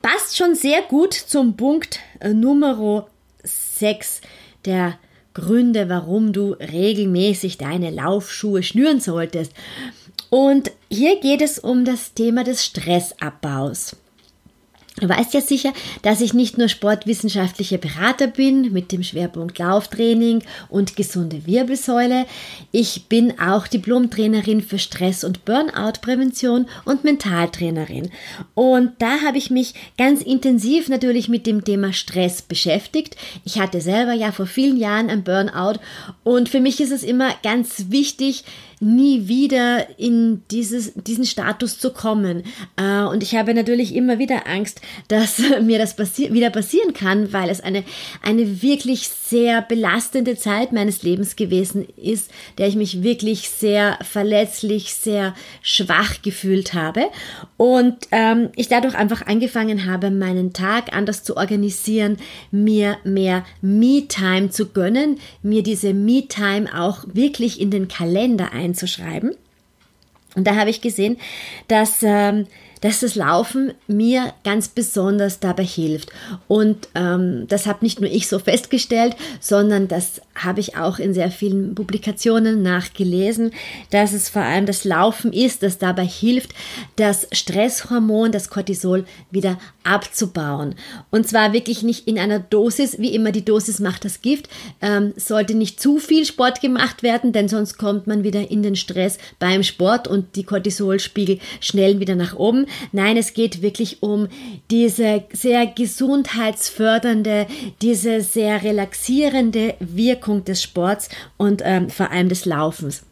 Passt 0.01 0.37
schon 0.37 0.55
sehr 0.55 0.81
gut 0.83 1.13
zum 1.13 1.57
Punkt 1.57 1.99
äh, 2.19 2.33
Nummer 2.33 3.07
6 3.43 4.21
der 4.65 4.97
Gründe, 5.33 5.87
warum 5.87 6.33
du 6.33 6.53
regelmäßig 6.53 7.57
deine 7.57 7.91
Laufschuhe 7.91 8.63
schnüren 8.63 8.99
solltest. 8.99 9.53
Und 10.29 10.71
hier 10.89 11.19
geht 11.19 11.41
es 11.41 11.59
um 11.59 11.85
das 11.85 12.13
Thema 12.13 12.43
des 12.43 12.65
Stressabbaus. 12.65 13.95
Du 14.99 15.07
weißt 15.07 15.35
ja 15.35 15.41
sicher, 15.41 15.73
dass 16.01 16.21
ich 16.21 16.33
nicht 16.33 16.57
nur 16.57 16.69
sportwissenschaftlicher 16.69 17.77
Berater 17.77 18.25
bin 18.25 18.73
mit 18.73 18.91
dem 18.91 19.03
Schwerpunkt 19.03 19.59
Lauftraining 19.59 20.41
und 20.69 20.95
gesunde 20.95 21.45
Wirbelsäule. 21.45 22.25
Ich 22.71 23.05
bin 23.05 23.39
auch 23.39 23.67
Diplomtrainerin 23.67 24.61
für 24.61 24.79
Stress- 24.79 25.23
und 25.23 25.45
Burnout-Prävention 25.45 26.65
und 26.83 27.03
Mentaltrainerin. 27.03 28.09
Und 28.55 28.93
da 28.97 29.21
habe 29.21 29.37
ich 29.37 29.51
mich 29.51 29.75
ganz 29.99 30.23
intensiv 30.23 30.89
natürlich 30.89 31.29
mit 31.29 31.45
dem 31.45 31.63
Thema 31.63 31.93
Stress 31.93 32.41
beschäftigt. 32.41 33.17
Ich 33.45 33.59
hatte 33.59 33.81
selber 33.81 34.13
ja 34.13 34.31
vor 34.31 34.47
vielen 34.47 34.77
Jahren 34.77 35.11
ein 35.11 35.23
Burnout 35.23 35.79
und 36.23 36.49
für 36.49 36.59
mich 36.59 36.81
ist 36.81 36.91
es 36.91 37.03
immer 37.03 37.35
ganz 37.43 37.85
wichtig, 37.89 38.45
nie 38.79 39.27
wieder 39.27 39.87
in 39.99 40.43
dieses, 40.51 40.93
diesen 40.93 41.25
Status 41.25 41.79
zu 41.79 41.91
kommen. 41.91 42.43
Äh, 42.75 43.03
und 43.03 43.23
ich 43.23 43.35
habe 43.35 43.53
natürlich 43.53 43.95
immer 43.95 44.19
wieder 44.19 44.47
Angst, 44.47 44.81
dass 45.07 45.41
mir 45.61 45.79
das 45.79 45.95
passi 45.95 46.31
wieder 46.31 46.49
passieren 46.49 46.93
kann, 46.93 47.33
weil 47.33 47.49
es 47.49 47.61
eine, 47.61 47.83
eine 48.21 48.61
wirklich 48.61 49.09
sehr 49.09 49.61
belastende 49.61 50.37
Zeit 50.37 50.71
meines 50.71 51.03
Lebens 51.03 51.35
gewesen 51.35 51.87
ist, 51.97 52.31
der 52.57 52.67
ich 52.67 52.75
mich 52.75 53.03
wirklich 53.03 53.49
sehr 53.49 53.97
verletzlich, 54.01 54.93
sehr 54.93 55.33
schwach 55.61 56.21
gefühlt 56.21 56.73
habe. 56.73 57.05
Und 57.57 57.95
ähm, 58.11 58.49
ich 58.55 58.67
dadurch 58.67 58.95
einfach 58.95 59.25
angefangen 59.25 59.85
habe, 59.85 60.11
meinen 60.11 60.53
Tag 60.53 60.95
anders 60.95 61.23
zu 61.23 61.35
organisieren, 61.35 62.17
mir 62.51 62.97
mehr 63.03 63.43
Me-Time 63.61 64.49
zu 64.49 64.67
gönnen, 64.67 65.19
mir 65.41 65.63
diese 65.63 65.93
Me-Time 65.93 66.69
auch 66.77 67.03
wirklich 67.11 67.59
in 67.59 67.71
den 67.71 67.87
Kalender 67.87 68.53
einzuschreiben. 68.67 69.35
Und 70.35 70.45
da 70.45 70.55
habe 70.55 70.69
ich 70.69 70.81
gesehen, 70.81 71.17
dass 71.67 72.03
ähm, 72.03 72.47
dass 72.81 72.99
das 72.99 73.15
Laufen 73.15 73.73
mir 73.87 74.33
ganz 74.43 74.67
besonders 74.67 75.39
dabei 75.39 75.63
hilft. 75.65 76.11
Und 76.47 76.87
ähm, 76.95 77.45
das 77.47 77.65
habe 77.65 77.83
nicht 77.83 77.99
nur 78.01 78.09
ich 78.09 78.27
so 78.27 78.39
festgestellt, 78.39 79.15
sondern 79.39 79.87
das 79.87 80.21
habe 80.35 80.59
ich 80.59 80.77
auch 80.77 80.99
in 80.99 81.13
sehr 81.13 81.31
vielen 81.31 81.75
Publikationen 81.75 82.61
nachgelesen, 82.61 83.51
dass 83.89 84.13
es 84.13 84.29
vor 84.29 84.43
allem 84.43 84.65
das 84.65 84.83
Laufen 84.83 85.33
ist, 85.33 85.63
das 85.63 85.77
dabei 85.77 86.05
hilft, 86.05 86.51
das 86.95 87.27
Stresshormon, 87.31 88.31
das 88.31 88.49
Cortisol 88.49 89.05
wieder 89.31 89.57
abzubauen. 89.83 90.75
Und 91.09 91.27
zwar 91.27 91.53
wirklich 91.53 91.83
nicht 91.83 92.07
in 92.07 92.19
einer 92.19 92.39
Dosis, 92.39 92.99
wie 92.99 93.15
immer 93.15 93.31
die 93.31 93.45
Dosis 93.45 93.79
macht 93.79 94.05
das 94.05 94.21
Gift, 94.21 94.49
ähm, 94.81 95.13
sollte 95.15 95.55
nicht 95.55 95.81
zu 95.81 95.99
viel 95.99 96.25
Sport 96.25 96.61
gemacht 96.61 97.03
werden, 97.03 97.31
denn 97.31 97.47
sonst 97.47 97.77
kommt 97.77 98.07
man 98.07 98.23
wieder 98.23 98.51
in 98.51 98.63
den 98.63 98.75
Stress 98.75 99.17
beim 99.39 99.63
Sport 99.63 100.07
und 100.07 100.35
die 100.35 100.43
Cortisolspiegel 100.43 101.39
schnell 101.59 101.99
wieder 101.99 102.15
nach 102.15 102.35
oben. 102.35 102.66
Nein, 102.91 103.17
es 103.17 103.33
geht 103.33 103.61
wirklich 103.61 104.01
um 104.03 104.27
diese 104.71 105.23
sehr 105.33 105.67
gesundheitsfördernde, 105.67 107.47
diese 107.81 108.21
sehr 108.21 108.63
relaxierende 108.63 109.75
Wirkung 109.79 110.45
des 110.45 110.61
Sports 110.61 111.09
und 111.37 111.61
ähm, 111.65 111.89
vor 111.89 112.11
allem 112.11 112.29
des 112.29 112.45
Laufens. 112.45 113.03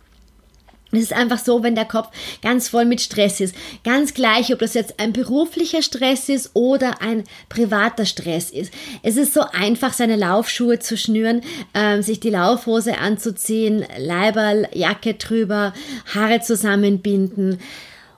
Es 0.98 1.04
ist 1.04 1.14
einfach 1.14 1.40
so, 1.40 1.64
wenn 1.64 1.76
der 1.76 1.86
Kopf 1.86 2.10
ganz 2.42 2.70
voll 2.70 2.86
mit 2.86 3.02
Stress 3.02 3.40
ist. 3.40 3.56
Ganz 3.84 4.14
gleich, 4.14 4.54
ob 4.54 4.60
das 4.60 4.74
jetzt 4.74 5.00
ein 5.00 5.14
beruflicher 5.14 5.82
Stress 5.82 6.30
ist 6.30 6.52
oder 6.54 7.02
ein 7.02 7.24
privater 7.50 8.06
Stress 8.06 8.50
ist. 8.52 8.72
Es 9.04 9.18
ist 9.18 9.34
so 9.34 9.42
einfach, 9.42 9.94
seine 9.94 10.16
Laufschuhe 10.16 10.80
zu 10.80 10.98
schnüren, 10.98 11.42
ähm, 11.74 12.02
sich 12.02 12.20
die 12.20 12.30
Laufhose 12.30 12.98
anzuziehen, 12.98 13.86
Leiberl, 13.98 14.68
Jacke 14.74 15.16
drüber, 15.16 15.74
Haare 16.14 16.42
zusammenbinden 16.42 17.60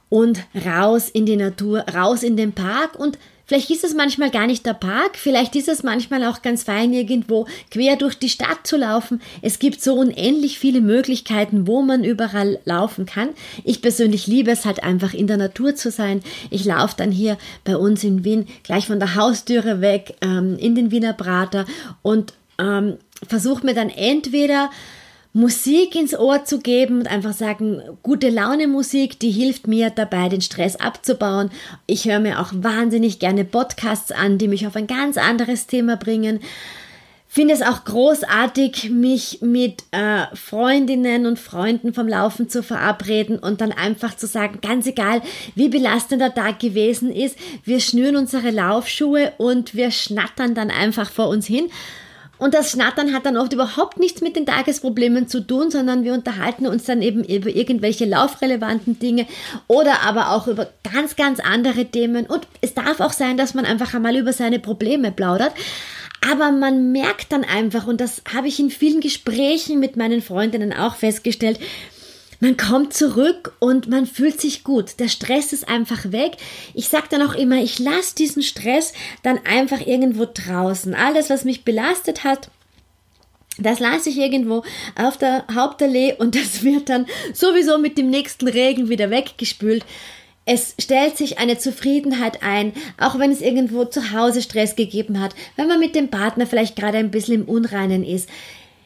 und 0.10 0.40
raus 0.66 1.10
in 1.10 1.26
die 1.26 1.36
Natur, 1.36 1.80
raus 1.94 2.24
in 2.24 2.38
den 2.38 2.54
Park 2.54 2.98
und 2.98 3.18
Vielleicht 3.48 3.70
ist 3.70 3.86
es 3.86 3.96
manchmal 3.96 4.30
gar 4.30 4.46
nicht 4.46 4.66
der 4.66 4.74
Park, 4.74 5.16
vielleicht 5.16 5.56
ist 5.56 5.70
es 5.70 5.82
manchmal 5.82 6.26
auch 6.26 6.42
ganz 6.42 6.64
fein, 6.64 6.92
irgendwo 6.92 7.48
quer 7.72 7.96
durch 7.96 8.20
die 8.20 8.28
Stadt 8.28 8.68
zu 8.68 8.76
laufen. 8.76 9.22
Es 9.42 9.58
gibt 9.58 9.82
so 9.82 9.94
unendlich 9.94 10.60
viele 10.60 10.82
Möglichkeiten, 10.82 11.66
wo 11.66 11.82
man 11.82 12.04
überall 12.04 12.60
laufen 12.66 13.06
kann. 13.06 13.30
Ich 13.64 13.82
persönlich 13.82 14.28
liebe 14.28 14.52
es 14.52 14.66
halt 14.66 14.84
einfach 14.84 15.14
in 15.14 15.28
der 15.28 15.38
Natur 15.38 15.76
zu 15.76 15.92
sein. 15.92 16.22
Ich 16.50 16.66
laufe 16.66 16.96
dann 16.98 17.10
hier 17.10 17.38
bei 17.64 17.78
uns 17.78 18.04
in 18.04 18.26
Wien 18.26 18.48
gleich 18.64 18.88
von 18.88 19.00
der 19.00 19.16
Haustüre 19.16 19.80
weg 19.80 20.16
ähm, 20.20 20.58
in 20.60 20.76
den 20.76 20.92
Wiener 20.92 21.14
Prater 21.14 21.66
und 22.02 22.34
ähm, 22.60 22.98
versuche 23.26 23.66
mir 23.66 23.74
dann 23.74 23.90
entweder 23.90 24.70
Musik 25.38 25.94
ins 25.94 26.18
Ohr 26.18 26.46
zu 26.46 26.58
geben 26.58 27.02
und 27.02 27.08
einfach 27.08 27.34
sagen, 27.34 27.80
gute 28.02 28.30
Laune 28.30 28.68
Musik, 28.68 29.20
die 29.20 29.30
hilft 29.30 29.68
mir 29.68 29.92
dabei, 29.92 30.30
den 30.30 30.42
Stress 30.42 30.78
abzubauen. 30.78 31.52
Ich 31.86 32.06
höre 32.06 32.20
mir 32.20 32.40
auch 32.40 32.54
wahnsinnig 32.54 33.20
gerne 33.20 33.46
Podcasts 33.46 34.12
an, 34.12 34.40
die 34.40 34.48
mich 34.48 34.66
auf 34.66 34.76
ein 34.76 34.88
ganz 34.88 35.16
anderes 35.16 35.68
Thema 35.68 35.96
bringen. 35.96 36.40
Finde 37.28 37.54
es 37.54 37.62
auch 37.62 37.84
großartig, 37.86 38.90
mich 38.90 39.38
mit 39.44 39.84
äh, 39.92 40.24
Freundinnen 40.34 41.28
und 41.28 41.38
Freunden 41.38 41.94
vom 41.94 42.08
Laufen 42.08 42.50
zu 42.50 42.64
verabreden 42.64 43.38
und 43.38 43.62
dann 43.62 43.72
einfach 43.72 44.18
zu 44.18 44.26
sagen, 44.26 44.58
ganz 44.64 44.88
egal, 44.88 45.22
wie 45.54 45.70
belastend 45.70 46.20
der 46.20 46.34
Tag 46.34 46.58
gewesen 46.58 47.12
ist, 47.12 47.38
wir 47.64 47.80
schnüren 47.80 48.16
unsere 48.16 48.50
Laufschuhe 48.50 49.34
und 49.38 49.76
wir 49.76 49.92
schnattern 49.92 50.56
dann 50.56 50.72
einfach 50.72 51.12
vor 51.12 51.28
uns 51.28 51.46
hin 51.46 51.70
und 52.40 52.54
das 52.54 52.72
Schnattern 52.72 53.14
hat 53.14 53.26
dann 53.26 53.38
oft 53.38 53.54
überhaupt 53.54 54.00
nichts 54.00 54.22
mit 54.22 54.36
den 54.36 54.46
Tagesproblemen 54.46 55.28
zu 55.28 55.42
tun, 55.42 55.72
sondern 55.72 56.04
wir 56.04 56.14
unterhalten 56.14 56.68
uns 56.68 56.86
dann 56.86 57.02
eben 57.02 57.24
über 57.24 57.50
irgendwelche 57.50 58.06
laufrelevanten 58.06 59.00
Dinge 59.00 59.26
oder 59.68 60.02
aber 60.04 60.32
auch 60.32 60.48
über 60.48 60.70
ganz, 60.92 61.16
ganz 61.16 61.40
andere 61.40 61.86
Themen. 61.86 62.26
Und 62.26 62.48
es 62.62 62.74
darf 62.74 63.00
auch 63.00 63.14
sein, 63.14 63.38
dass 63.38 63.54
man 63.54 63.66
einfach 63.66 63.94
einmal 63.94 64.16
über 64.16 64.34
seine 64.34 64.60
Probleme 64.60 65.12
plaudert. 65.12 65.54
Aber 66.30 66.52
man 66.52 66.92
merkt 66.92 67.32
dann 67.32 67.44
einfach, 67.44 67.88
und 67.88 68.02
das 68.02 68.22
habe 68.34 68.48
ich 68.48 68.60
in 68.60 68.70
vielen 68.70 69.02
Gesprächen 69.02 69.80
mit 69.80 69.98
meinen 69.98 70.22
Freundinnen 70.22 70.74
auch 70.74 70.96
festgestellt, 70.96 71.60
man 72.40 72.56
kommt 72.56 72.94
zurück 72.94 73.54
und 73.60 73.90
man 73.90 74.06
fühlt 74.06 74.40
sich 74.40 74.64
gut. 74.64 75.00
Der 75.00 75.08
Stress 75.08 75.54
ist 75.54 75.68
einfach 75.68 76.12
weg. 76.12 76.38
Ich 76.74 76.88
sage 76.90 77.08
dann 77.10 77.22
auch 77.22 77.34
immer, 77.34 77.58
ich 77.58 77.80
lasse 77.80 78.16
diesen 78.16 78.44
Stress 78.44 78.94
dann 79.24 79.40
einfach 79.46 79.82
irgendwo 79.82 80.28
draußen. 80.32 80.94
Alles, 80.94 81.30
was 81.30 81.46
mich 81.46 81.64
belastet 81.64 82.24
hat, 82.24 82.50
das 83.58 83.80
lasse 83.80 84.10
ich 84.10 84.18
irgendwo 84.18 84.64
auf 84.96 85.18
der 85.18 85.46
Hauptallee 85.54 86.14
und 86.14 86.36
das 86.40 86.64
wird 86.64 86.90
dann 86.90 87.08
sowieso 87.34 87.78
mit 87.78 87.98
dem 87.98 88.10
nächsten 88.10 88.48
Regen 88.48 88.90
wieder 88.90 89.10
weggespült. 89.10 89.84
Es 90.46 90.76
stellt 90.80 91.18
sich 91.18 91.40
eine 91.40 91.58
Zufriedenheit 91.58 92.42
ein, 92.42 92.72
auch 92.98 93.20
wenn 93.20 93.32
es 93.32 93.42
irgendwo 93.42 93.84
zu 93.84 94.14
Hause 94.14 94.42
Stress 94.42 94.78
gegeben 94.78 95.20
hat, 95.20 95.36
wenn 95.58 95.68
man 95.68 95.80
mit 95.80 95.94
dem 95.94 96.10
Partner 96.10 96.48
vielleicht 96.48 96.78
gerade 96.78 97.00
ein 97.00 97.12
bisschen 97.12 97.42
im 97.42 97.50
Unreinen 97.50 98.06
ist. 98.06 98.30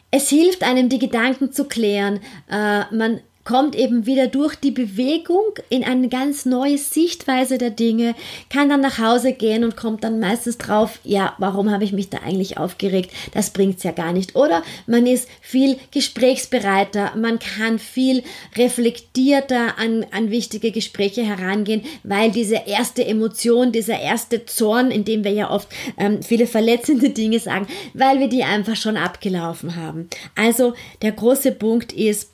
Es 0.10 0.28
hilft 0.30 0.64
einem, 0.64 0.90
die 0.90 0.98
Gedanken 0.98 1.52
zu 1.52 1.66
klären. 1.66 2.20
Äh, 2.50 2.84
man 2.94 3.22
kommt 3.44 3.76
eben 3.76 4.06
wieder 4.06 4.28
durch 4.28 4.56
die 4.56 4.72
Bewegung 4.72 5.54
in 5.70 5.84
eine 5.84 6.10
ganz 6.10 6.46
neue 6.46 6.78
Sichtweise 6.78 7.58
der 7.58 7.72
Dinge, 7.72 8.16
kann 8.50 8.70
dann 8.70 8.82
nach 8.82 9.00
Hause 9.00 9.34
gehen 9.34 9.64
und 9.64 9.76
kommt 9.76 10.04
dann 10.04 10.20
meistens 10.20 10.58
drauf, 10.58 11.00
ja, 11.04 11.34
warum 11.38 11.72
habe 11.72 11.84
ich 11.84 11.92
mich 11.92 12.10
da 12.10 12.20
eigentlich 12.20 12.58
aufgeregt? 12.58 13.12
Das 13.34 13.52
bringt 13.52 13.78
es 13.78 13.84
ja 13.84 13.92
gar 13.92 14.14
nicht. 14.14 14.36
Oder 14.36 14.64
man 14.88 15.08
ist 15.08 15.28
viel 15.42 15.78
gesprächsbereiter, 15.92 17.14
man 17.16 17.40
kann 17.40 17.80
viel 17.80 18.24
reflektierter 18.58 19.78
an, 19.78 20.06
an 20.12 20.32
wichtige 20.32 20.72
Gespräche 20.72 21.24
herangehen, 21.24 21.84
weil 22.04 22.32
diese 22.32 22.62
erste 22.66 23.06
Emotion, 23.06 23.72
dieser 23.72 24.00
erste 24.00 24.46
Zorn, 24.46 24.92
in 24.92 25.06
dem 25.06 25.24
wir 25.24 25.32
ja 25.32 25.50
oft 25.50 25.68
ähm, 25.98 26.22
viele 26.22 26.48
verletzende 26.48 27.10
Dinge 27.10 27.40
sagen, 27.40 27.68
weil 27.94 28.20
wir 28.20 28.28
die 28.28 28.44
einfach 28.44 28.76
schon 28.76 28.98
abgelaufen 28.98 29.76
haben. 29.76 30.10
Also 30.36 30.74
der 31.02 31.12
große 31.12 31.52
Punkt 31.52 31.94
ist, 31.94 32.31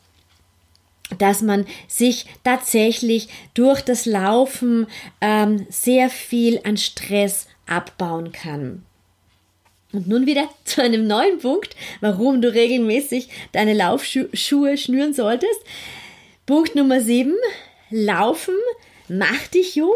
dass 1.17 1.41
man 1.41 1.65
sich 1.87 2.25
tatsächlich 2.43 3.29
durch 3.53 3.81
das 3.81 4.05
Laufen 4.05 4.87
ähm, 5.21 5.65
sehr 5.69 6.09
viel 6.09 6.59
an 6.63 6.77
Stress 6.77 7.47
abbauen 7.65 8.31
kann. 8.31 8.83
Und 9.93 10.07
nun 10.07 10.25
wieder 10.25 10.49
zu 10.65 10.81
einem 10.81 11.07
neuen 11.07 11.39
Punkt, 11.39 11.75
warum 12.01 12.41
du 12.41 12.53
regelmäßig 12.53 13.29
deine 13.51 13.73
Laufschuhe 13.73 14.77
schnüren 14.77 15.13
solltest. 15.13 15.61
Punkt 16.45 16.75
Nummer 16.75 17.01
7. 17.01 17.33
Laufen 17.89 18.55
macht 19.07 19.53
dich 19.53 19.75
jung 19.75 19.95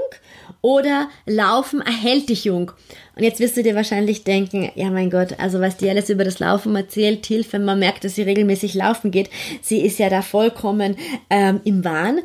oder 0.62 1.10
Laufen 1.26 1.82
erhält 1.82 2.30
dich 2.30 2.46
jung. 2.46 2.72
Und 3.16 3.24
jetzt 3.24 3.40
wirst 3.40 3.58
du 3.58 3.64
dir 3.64 3.76
wahrscheinlich 3.76 4.24
denken, 4.24 4.72
ja 4.76 4.90
mein 4.90 5.10
Gott, 5.10 5.40
also 5.40 5.60
was 5.60 5.78
die 5.78 5.90
alles 5.90 6.10
über 6.10 6.24
das 6.24 6.40
Laufen 6.40 6.76
erzählt, 6.76 7.26
Hilfe, 7.26 7.60
man 7.60 7.80
merkt, 7.80 8.04
dass 8.04 8.16
sie 8.16 8.22
regelmäßig 8.22 8.76
laufen 8.76 9.12
geht. 9.12 9.30
Sie 9.62 9.82
ist 9.82 10.00
ja 10.00 10.10
da 10.10 10.22
vollkommen 10.22 10.96
ähm, 11.30 11.62
im 11.64 11.84
Wahn. 11.84 12.20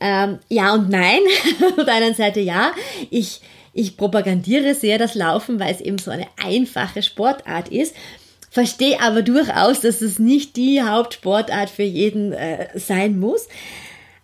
Ähm, 0.00 0.38
ja 0.48 0.72
und 0.72 0.88
nein. 0.88 1.20
Auf 1.76 1.84
der 1.84 1.94
einen 1.94 2.14
Seite 2.14 2.40
ja, 2.40 2.72
ich, 3.10 3.40
ich 3.72 3.96
propagandiere 3.96 4.74
sehr 4.74 4.98
das 4.98 5.14
Laufen, 5.14 5.58
weil 5.58 5.74
es 5.74 5.80
eben 5.80 5.98
so 5.98 6.10
eine 6.10 6.26
einfache 6.42 7.02
Sportart 7.02 7.68
ist. 7.68 7.94
Verstehe 8.50 9.00
aber 9.00 9.22
durchaus, 9.22 9.80
dass 9.80 10.00
es 10.00 10.18
nicht 10.18 10.56
die 10.56 10.82
Hauptsportart 10.82 11.70
für 11.70 11.84
jeden 11.84 12.32
äh, 12.32 12.66
sein 12.78 13.18
muss. 13.18 13.48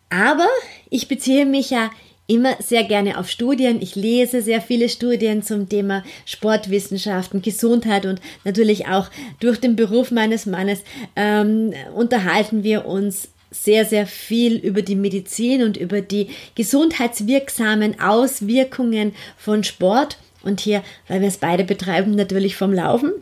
Aber 0.09 0.49
ich 0.89 1.09
beziehe 1.09 1.47
mich 1.47 1.71
ja 1.71 1.91
immer 2.27 2.57
sehr 2.61 2.85
gerne 2.85 3.19
auf 3.19 3.29
Studien. 3.29 3.81
Ich 3.81 3.95
lese 3.95 4.43
sehr 4.43 4.61
viele 4.61 4.89
Studien 4.89 5.43
zum 5.43 5.69
Thema 5.69 6.03
Sportwissenschaften, 6.25 7.43
Gesundheit 7.43 8.07
und 8.07 8.21
natürlich 8.45 8.89
auch 8.89 9.09
durch 9.41 9.61
den 9.61 9.77
Beruf 9.77 10.11
meines 10.11 10.47
Mannes 10.47 10.83
ähm, 11.15 11.73
unterhalten 11.95 12.63
wir 12.63 12.87
uns 12.87 13.29
sehr, 13.51 13.85
sehr 13.85 14.07
viel 14.07 14.57
über 14.57 14.83
die 14.83 14.97
Medizin 14.97 15.63
und 15.63 15.77
über 15.77 16.01
die 16.01 16.29
gesundheitswirksamen 16.55 18.01
Auswirkungen 18.01 19.15
von 19.37 19.65
Sport. 19.65 20.19
Und 20.43 20.61
hier, 20.61 20.83
weil 21.09 21.21
wir 21.21 21.29
es 21.29 21.39
beide 21.39 21.65
betreiben, 21.65 22.13
natürlich 22.13 22.57
vom 22.57 22.73
Laufen. 22.73 23.13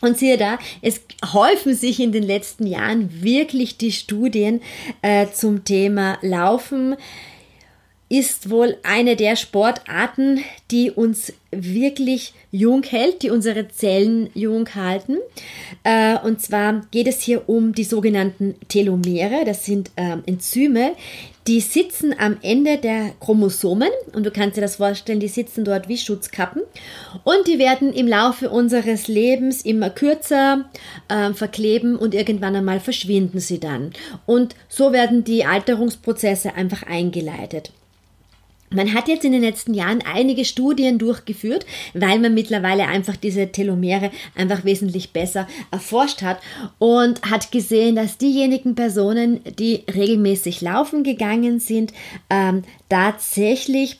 Und 0.00 0.16
siehe 0.16 0.38
da, 0.38 0.58
es 0.80 1.02
häufen 1.34 1.74
sich 1.74 2.00
in 2.00 2.12
den 2.12 2.22
letzten 2.22 2.66
Jahren 2.66 3.22
wirklich 3.22 3.76
die 3.76 3.92
Studien 3.92 4.62
äh, 5.02 5.26
zum 5.32 5.64
Thema 5.64 6.18
Laufen 6.22 6.96
ist 8.10 8.50
wohl 8.50 8.76
eine 8.82 9.14
der 9.14 9.36
Sportarten, 9.36 10.40
die 10.72 10.90
uns 10.90 11.32
wirklich 11.52 12.34
jung 12.50 12.82
hält, 12.82 13.22
die 13.22 13.30
unsere 13.30 13.68
Zellen 13.68 14.30
jung 14.34 14.68
halten. 14.74 15.18
Äh, 15.84 16.18
und 16.18 16.42
zwar 16.42 16.82
geht 16.90 17.06
es 17.06 17.20
hier 17.20 17.48
um 17.48 17.72
die 17.72 17.84
sogenannten 17.84 18.56
Telomere. 18.68 19.44
Das 19.46 19.64
sind 19.64 19.92
äh, 19.94 20.16
Enzyme, 20.26 20.92
die 21.46 21.60
sitzen 21.60 22.12
am 22.18 22.36
Ende 22.42 22.78
der 22.78 23.12
Chromosomen 23.20 23.90
und 24.12 24.26
du 24.26 24.32
kannst 24.32 24.56
dir 24.56 24.60
das 24.60 24.76
vorstellen, 24.76 25.20
die 25.20 25.28
sitzen 25.28 25.64
dort 25.64 25.88
wie 25.88 25.96
Schutzkappen 25.96 26.62
und 27.22 27.46
die 27.46 27.60
werden 27.60 27.92
im 27.92 28.08
Laufe 28.08 28.50
unseres 28.50 29.06
Lebens 29.06 29.62
immer 29.62 29.88
kürzer 29.88 30.68
äh, 31.08 31.32
verkleben 31.32 31.94
und 31.94 32.12
irgendwann 32.12 32.56
einmal 32.56 32.80
verschwinden 32.80 33.38
sie 33.38 33.60
dann. 33.60 33.92
Und 34.26 34.56
so 34.68 34.92
werden 34.92 35.22
die 35.22 35.44
Alterungsprozesse 35.44 36.54
einfach 36.54 36.82
eingeleitet. 36.82 37.72
Man 38.72 38.94
hat 38.94 39.08
jetzt 39.08 39.24
in 39.24 39.32
den 39.32 39.42
letzten 39.42 39.74
Jahren 39.74 40.00
einige 40.02 40.44
Studien 40.44 40.98
durchgeführt, 40.98 41.66
weil 41.92 42.20
man 42.20 42.34
mittlerweile 42.34 42.86
einfach 42.86 43.16
diese 43.16 43.50
Telomere 43.50 44.12
einfach 44.36 44.64
wesentlich 44.64 45.12
besser 45.12 45.48
erforscht 45.72 46.22
hat 46.22 46.40
und 46.78 47.20
hat 47.28 47.50
gesehen, 47.50 47.96
dass 47.96 48.16
diejenigen 48.16 48.76
Personen, 48.76 49.40
die 49.58 49.82
regelmäßig 49.92 50.60
laufen 50.60 51.02
gegangen 51.02 51.58
sind, 51.58 51.92
ähm, 52.30 52.62
tatsächlich 52.88 53.98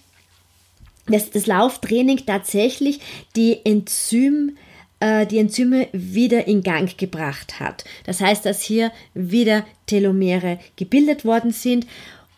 dass 1.07 1.31
das 1.31 1.47
Lauftraining 1.47 2.25
tatsächlich 2.25 3.01
die 3.35 3.59
Enzym 3.65 4.57
äh, 5.01 5.27
die 5.27 5.39
Enzyme 5.39 5.89
wieder 5.93 6.47
in 6.47 6.63
Gang 6.63 6.97
gebracht 6.97 7.59
hat. 7.59 7.85
Das 8.05 8.21
heißt, 8.21 8.47
dass 8.47 8.63
hier 8.63 8.93
wieder 9.15 9.65
Telomere 9.87 10.59
gebildet 10.77 11.25
worden 11.25 11.53
sind 11.53 11.87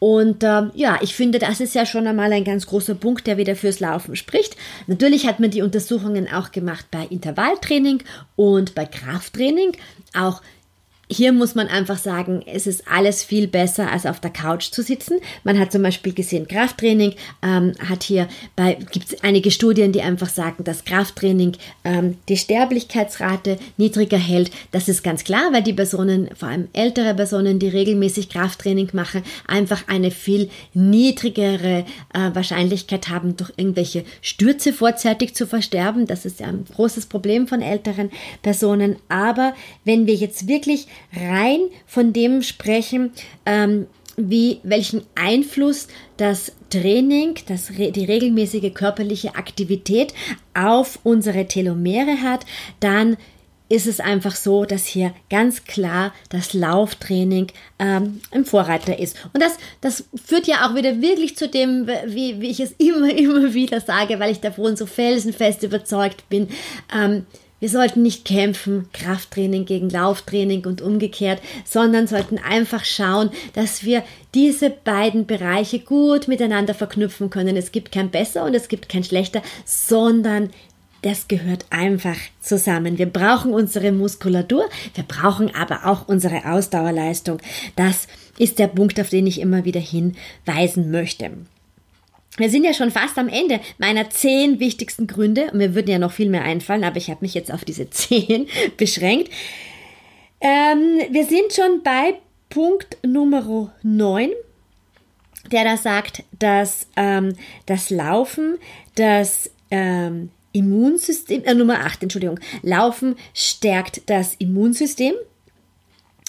und 0.03 0.43
ähm, 0.43 0.73
ja, 0.75 0.99
ich 1.01 1.15
finde, 1.15 1.38
das 1.38 1.61
ist 1.61 1.77
ja 1.77 1.87
schon 1.87 2.09
einmal 2.09 2.33
ein 2.33 2.43
ganz 2.43 2.67
großer 2.67 2.97
Punkt, 2.97 3.25
der 3.29 3.37
wieder 3.37 3.55
fürs 3.55 3.79
Laufen 3.79 4.17
spricht. 4.17 4.57
Natürlich 4.88 5.29
hat 5.29 5.38
man 5.38 5.53
die 5.53 5.62
Untersuchungen 5.62 6.27
auch 6.27 6.51
gemacht 6.51 6.87
bei 6.91 7.05
Intervalltraining 7.05 8.03
und 8.35 8.75
bei 8.75 8.85
Krafttraining. 8.85 9.77
Auch 10.12 10.43
hier 11.12 11.33
muss 11.33 11.55
man 11.55 11.68
einfach 11.68 11.98
sagen, 11.98 12.42
es 12.46 12.66
ist 12.66 12.88
alles 12.88 13.22
viel 13.22 13.46
besser, 13.46 13.90
als 13.90 14.07
auf 14.07 14.20
der 14.20 14.31
Couch 14.31 14.70
zu 14.70 14.83
sitzen. 14.83 15.18
Man 15.44 15.59
hat 15.59 15.72
zum 15.72 15.83
Beispiel 15.83 16.12
gesehen, 16.12 16.48
Krafttraining 16.48 17.14
ähm, 17.42 17.75
hat 17.88 18.03
hier 18.03 18.29
bei, 18.57 18.79
gibt 18.90 19.12
es 19.12 19.22
einige 19.22 19.51
Studien, 19.51 19.92
die 19.92 20.03
einfach 20.03 20.29
sagen, 20.29 20.64
dass 20.64 20.85
Krafttraining 20.85 21.57
ähm, 21.85 22.16
die 22.29 22.37
Sterblichkeitsrate 22.37 23.59
niedriger 23.77 24.18
hält. 24.18 24.51
Das 24.70 24.88
ist 24.88 25.05
ganz 25.05 25.25
klar, 25.25 25.53
weil 25.53 25.62
die 25.62 25.72
Personen, 25.72 26.31
vor 26.35 26.48
allem 26.48 26.68
ältere 26.72 27.14
Personen, 27.14 27.59
die 27.59 27.68
regelmäßig 27.68 28.29
Krafttraining 28.31 28.90
machen, 28.92 29.22
einfach 29.46 29.88
eine 29.88 30.11
viel 30.11 30.48
niedrigere 30.72 31.85
äh, 32.14 32.35
Wahrscheinlichkeit 32.35 33.09
haben, 33.09 33.37
durch 33.37 33.53
irgendwelche 33.57 34.05
Stürze 34.22 34.72
vorzeitig 34.72 35.35
zu 35.35 35.46
versterben. 35.46 36.07
Das 36.07 36.25
ist 36.25 36.40
ja 36.40 36.46
ein 36.46 36.64
großes 36.75 37.07
Problem 37.07 37.46
von 37.46 37.61
älteren 37.61 38.11
Personen. 38.42 38.96
Aber 39.09 39.55
wenn 39.85 40.07
wir 40.07 40.14
jetzt 40.14 40.48
wirklich 40.48 40.87
rein 41.15 41.61
von 41.87 42.12
dem 42.12 42.43
sprechen, 42.43 43.12
ähm, 43.47 43.87
wie 44.17 44.61
welchen 44.62 45.03
Einfluss 45.15 45.88
das 46.17 46.53
Training, 46.71 47.35
das, 47.47 47.69
die 47.69 48.05
regelmäßige 48.05 48.73
körperliche 48.75 49.37
Aktivität 49.37 50.12
auf 50.55 50.99
unsere 51.03 51.47
Telomere 51.47 52.23
hat, 52.23 52.45
dann 52.81 53.17
ist 53.73 53.87
es 53.87 54.01
einfach 54.01 54.37
so, 54.37 54.67
dass 54.67 54.85
hier 54.85 55.15
ganz 55.31 55.65
klar 55.65 56.12
das 56.29 56.53
Lauftraining 56.53 57.47
ähm, 57.79 58.21
im 58.31 58.45
Vorreiter 58.45 58.99
ist. 58.99 59.17
Und 59.33 59.43
das, 59.43 59.57
das 59.81 60.05
führt 60.23 60.47
ja 60.47 60.69
auch 60.69 60.75
wieder 60.75 61.01
wirklich 61.01 61.38
zu 61.38 61.49
dem, 61.49 61.87
wie, 62.07 62.38
wie 62.43 62.51
ich 62.51 62.61
es 62.61 62.73
immer, 62.79 63.11
immer 63.11 63.55
wieder 63.55 63.81
sage, 63.81 64.21
weil 64.21 64.31
ich 64.31 64.41
davon 64.41 64.77
so 64.77 64.85
felsenfest 64.85 65.62
überzeugt 65.62 66.29
bin. 66.29 66.49
Ähm, 66.95 67.25
wir 67.62 67.68
sollten 67.68 68.03
nicht 68.03 68.25
kämpfen, 68.25 68.88
Krafttraining 68.92 69.66
gegen 69.66 69.88
Lauftraining 69.88 70.66
und 70.66 70.83
umgekehrt, 70.83 71.40
sondern 71.64 72.09
sollten 72.09 72.38
einfach 72.38 72.85
schauen, 72.85 73.31
dass 73.53 73.85
wir 73.85 74.03
diese 74.35 74.68
beiden 74.68 75.27
Bereiche 75.27 75.79
gut 75.79 76.27
miteinander 76.27 76.75
verknüpfen 76.75 77.31
können. 77.31 77.57
Es 77.57 77.70
gibt 77.70 77.92
kein 77.92 78.11
besser 78.11 78.44
und 78.46 78.55
es 78.55 78.66
gibt 78.66 78.88
kein 78.88 79.05
schlechter, 79.05 79.42
sondern 79.64 80.51
das 81.03 81.29
gehört 81.29 81.66
einfach 81.70 82.16
zusammen. 82.40 82.98
Wir 82.98 83.07
brauchen 83.07 83.55
unsere 83.55 83.92
Muskulatur, 83.92 84.64
wir 84.94 85.05
brauchen 85.05 85.55
aber 85.55 85.87
auch 85.87 86.09
unsere 86.09 86.44
Ausdauerleistung. 86.44 87.38
Das 87.77 88.09
ist 88.38 88.59
der 88.59 88.66
Punkt, 88.66 88.98
auf 88.98 89.09
den 89.09 89.29
ich 89.29 89.40
immer 89.40 89.64
wieder 89.64 89.79
hinweisen 89.79 90.90
möchte. 90.90 91.31
Wir 92.38 92.49
sind 92.49 92.64
ja 92.64 92.73
schon 92.73 92.90
fast 92.90 93.18
am 93.18 93.29
Ende 93.29 93.61
meiner 93.79 94.09
zehn 94.09 94.59
wichtigsten 94.59 95.07
Gründe. 95.07 95.51
Mir 95.53 95.75
würden 95.75 95.90
ja 95.90 95.99
noch 95.99 96.12
viel 96.12 96.31
mehr 96.31 96.45
einfallen, 96.45 96.85
aber 96.85 96.97
ich 96.97 97.11
habe 97.11 97.21
mich 97.21 97.35
jetzt 97.35 97.53
auf 97.53 97.64
diese 97.64 97.90
zehn 97.90 98.49
beschränkt. 98.77 99.31
Ähm, 100.40 101.01
wir 101.11 101.25
sind 101.25 101.53
schon 101.53 101.83
bei 101.83 102.18
Punkt 102.49 102.99
Nummer 103.07 103.73
9, 103.83 104.31
der 105.51 105.64
da 105.64 105.77
sagt, 105.77 106.25
dass 106.38 106.87
ähm, 106.97 107.35
das 107.66 107.90
Laufen 107.90 108.59
das 108.95 109.51
ähm, 109.71 110.31
Immunsystem, 110.53 111.45
äh, 111.45 111.55
Nummer 111.55 111.81
8, 111.85 112.03
Entschuldigung, 112.03 112.38
Laufen 112.62 113.16
stärkt 113.35 114.03
das 114.11 114.35
Immunsystem. 114.35 115.14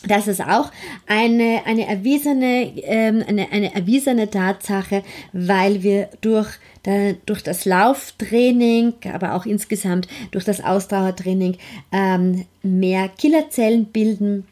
Das 0.05 0.27
ist 0.27 0.41
auch 0.41 0.69
eine, 1.07 1.61
eine, 1.65 1.87
erwiesene, 1.87 2.73
ähm, 2.83 3.23
eine, 3.25 3.51
eine 3.51 3.73
erwiesene 3.73 4.29
Tatsache, 4.29 5.01
weil 5.31 5.81
wir 5.81 6.09
durch, 6.19 6.49
der, 6.83 7.13
durch 7.25 7.41
das 7.41 7.63
Lauftraining, 7.63 8.93
aber 9.13 9.35
auch 9.35 9.45
insgesamt 9.45 10.07
durch 10.31 10.43
das 10.43 10.61
Ausdauertraining 10.61 11.57
ähm, 11.93 12.45
mehr 12.63 13.09
Killerzellen 13.17 13.85
bilden. 13.85 14.45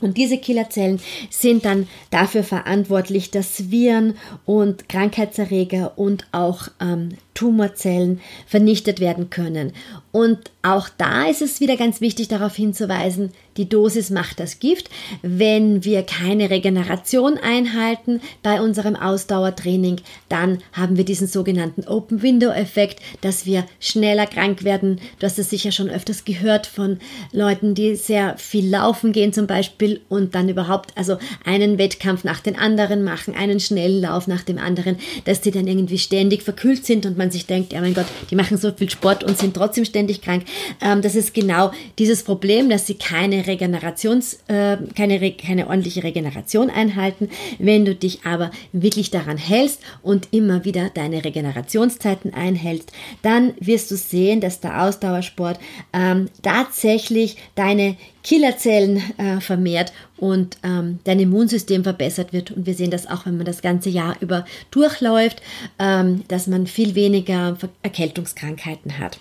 Und 0.00 0.16
diese 0.16 0.38
Killerzellen 0.38 1.00
sind 1.30 1.64
dann 1.64 1.86
dafür 2.10 2.42
verantwortlich, 2.42 3.30
dass 3.30 3.70
Viren 3.70 4.14
und 4.44 4.88
Krankheitserreger 4.88 5.98
und 5.98 6.26
auch 6.32 6.68
ähm, 6.80 7.16
Tumorzellen 7.36 8.20
vernichtet 8.46 8.98
werden 8.98 9.30
können. 9.30 9.72
Und 10.10 10.38
auch 10.62 10.88
da 10.88 11.26
ist 11.26 11.42
es 11.42 11.60
wieder 11.60 11.76
ganz 11.76 12.00
wichtig 12.00 12.26
darauf 12.26 12.56
hinzuweisen, 12.56 13.30
die 13.56 13.68
Dosis 13.68 14.10
macht 14.10 14.40
das 14.40 14.58
Gift. 14.58 14.90
Wenn 15.22 15.84
wir 15.84 16.02
keine 16.02 16.50
Regeneration 16.50 17.38
einhalten 17.38 18.20
bei 18.42 18.60
unserem 18.60 18.96
Ausdauertraining, 18.96 20.00
dann 20.28 20.58
haben 20.72 20.96
wir 20.96 21.04
diesen 21.04 21.26
sogenannten 21.26 21.86
Open 21.86 22.22
Window 22.22 22.50
Effekt, 22.50 23.00
dass 23.20 23.46
wir 23.46 23.64
schneller 23.80 24.26
krank 24.26 24.64
werden. 24.64 25.00
Du 25.18 25.26
hast 25.26 25.38
es 25.38 25.50
sicher 25.50 25.72
schon 25.72 25.90
öfters 25.90 26.24
gehört 26.24 26.66
von 26.66 26.98
Leuten, 27.32 27.74
die 27.74 27.96
sehr 27.96 28.36
viel 28.36 28.68
laufen 28.68 29.12
gehen 29.12 29.32
zum 29.32 29.46
Beispiel 29.46 30.00
und 30.08 30.34
dann 30.34 30.48
überhaupt 30.48 30.96
also 30.96 31.18
einen 31.44 31.78
Wettkampf 31.78 32.24
nach 32.24 32.40
dem 32.40 32.56
anderen 32.56 33.04
machen, 33.04 33.34
einen 33.34 33.60
schnellen 33.60 34.00
Lauf 34.02 34.26
nach 34.26 34.42
dem 34.42 34.58
anderen, 34.58 34.96
dass 35.24 35.40
die 35.40 35.50
dann 35.50 35.66
irgendwie 35.66 35.98
ständig 35.98 36.42
verkühlt 36.42 36.84
sind 36.84 37.06
und 37.06 37.16
man 37.16 37.25
sich 37.30 37.46
denkt, 37.46 37.72
ja 37.72 37.80
mein 37.80 37.94
Gott, 37.94 38.06
die 38.30 38.36
machen 38.36 38.56
so 38.56 38.72
viel 38.72 38.90
Sport 38.90 39.24
und 39.24 39.38
sind 39.38 39.54
trotzdem 39.54 39.84
ständig 39.84 40.22
krank. 40.22 40.44
Ähm, 40.80 41.02
das 41.02 41.14
ist 41.14 41.34
genau 41.34 41.72
dieses 41.98 42.22
Problem, 42.22 42.68
dass 42.68 42.86
sie 42.86 42.94
keine 42.94 43.46
Regenerations, 43.46 44.40
äh, 44.48 44.76
keine, 44.94 45.32
keine 45.32 45.66
ordentliche 45.68 46.02
Regeneration 46.02 46.70
einhalten. 46.70 47.28
Wenn 47.58 47.84
du 47.84 47.94
dich 47.94 48.20
aber 48.24 48.50
wirklich 48.72 49.10
daran 49.10 49.36
hältst 49.36 49.80
und 50.02 50.28
immer 50.32 50.64
wieder 50.64 50.90
deine 50.90 51.24
Regenerationszeiten 51.24 52.34
einhältst, 52.34 52.92
dann 53.22 53.54
wirst 53.60 53.90
du 53.90 53.96
sehen, 53.96 54.40
dass 54.40 54.60
der 54.60 54.82
Ausdauersport 54.82 55.58
ähm, 55.92 56.28
tatsächlich 56.42 57.36
deine 57.54 57.96
Killerzellen 58.26 59.00
äh, 59.18 59.40
vermehrt 59.40 59.92
und 60.16 60.58
ähm, 60.64 60.98
dein 61.04 61.20
Immunsystem 61.20 61.84
verbessert 61.84 62.32
wird. 62.32 62.50
Und 62.50 62.66
wir 62.66 62.74
sehen 62.74 62.90
das 62.90 63.06
auch, 63.06 63.24
wenn 63.24 63.36
man 63.36 63.46
das 63.46 63.62
ganze 63.62 63.88
Jahr 63.88 64.16
über 64.20 64.44
durchläuft, 64.72 65.40
ähm, 65.78 66.24
dass 66.26 66.48
man 66.48 66.66
viel 66.66 66.96
weniger 66.96 67.56
Erkältungskrankheiten 67.84 68.98
hat. 68.98 69.20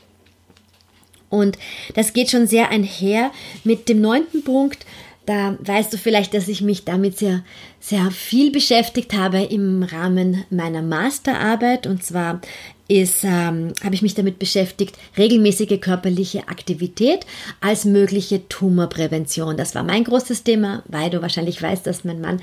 Und 1.29 1.59
das 1.93 2.13
geht 2.13 2.31
schon 2.31 2.47
sehr 2.47 2.69
einher 2.69 3.31
mit 3.63 3.89
dem 3.89 4.01
neunten 4.01 4.43
Punkt. 4.43 4.87
Da 5.27 5.55
weißt 5.59 5.93
du 5.93 5.97
vielleicht, 5.97 6.33
dass 6.33 6.47
ich 6.47 6.61
mich 6.61 6.83
damit 6.85 7.19
sehr, 7.19 7.43
sehr 7.79 8.09
viel 8.09 8.51
beschäftigt 8.51 9.13
habe 9.13 9.43
im 9.43 9.83
Rahmen 9.83 10.45
meiner 10.49 10.81
Masterarbeit. 10.81 11.85
Und 11.85 12.03
zwar 12.03 12.41
ist, 12.87 13.23
ähm, 13.23 13.73
habe 13.83 13.95
ich 13.95 14.01
mich 14.01 14.13
damit 14.13 14.37
beschäftigt, 14.37 14.97
regelmäßige 15.17 15.79
körperliche 15.79 16.47
Aktivität 16.47 17.25
als 17.59 17.85
mögliche 17.85 18.47
Tumorprävention. 18.47 19.57
Das 19.57 19.73
war 19.73 19.83
mein 19.83 20.03
großes 20.03 20.43
Thema, 20.43 20.83
weil 20.87 21.09
du 21.09 21.21
wahrscheinlich 21.21 21.61
weißt, 21.61 21.87
dass 21.87 22.03
mein 22.03 22.21
Mann 22.21 22.41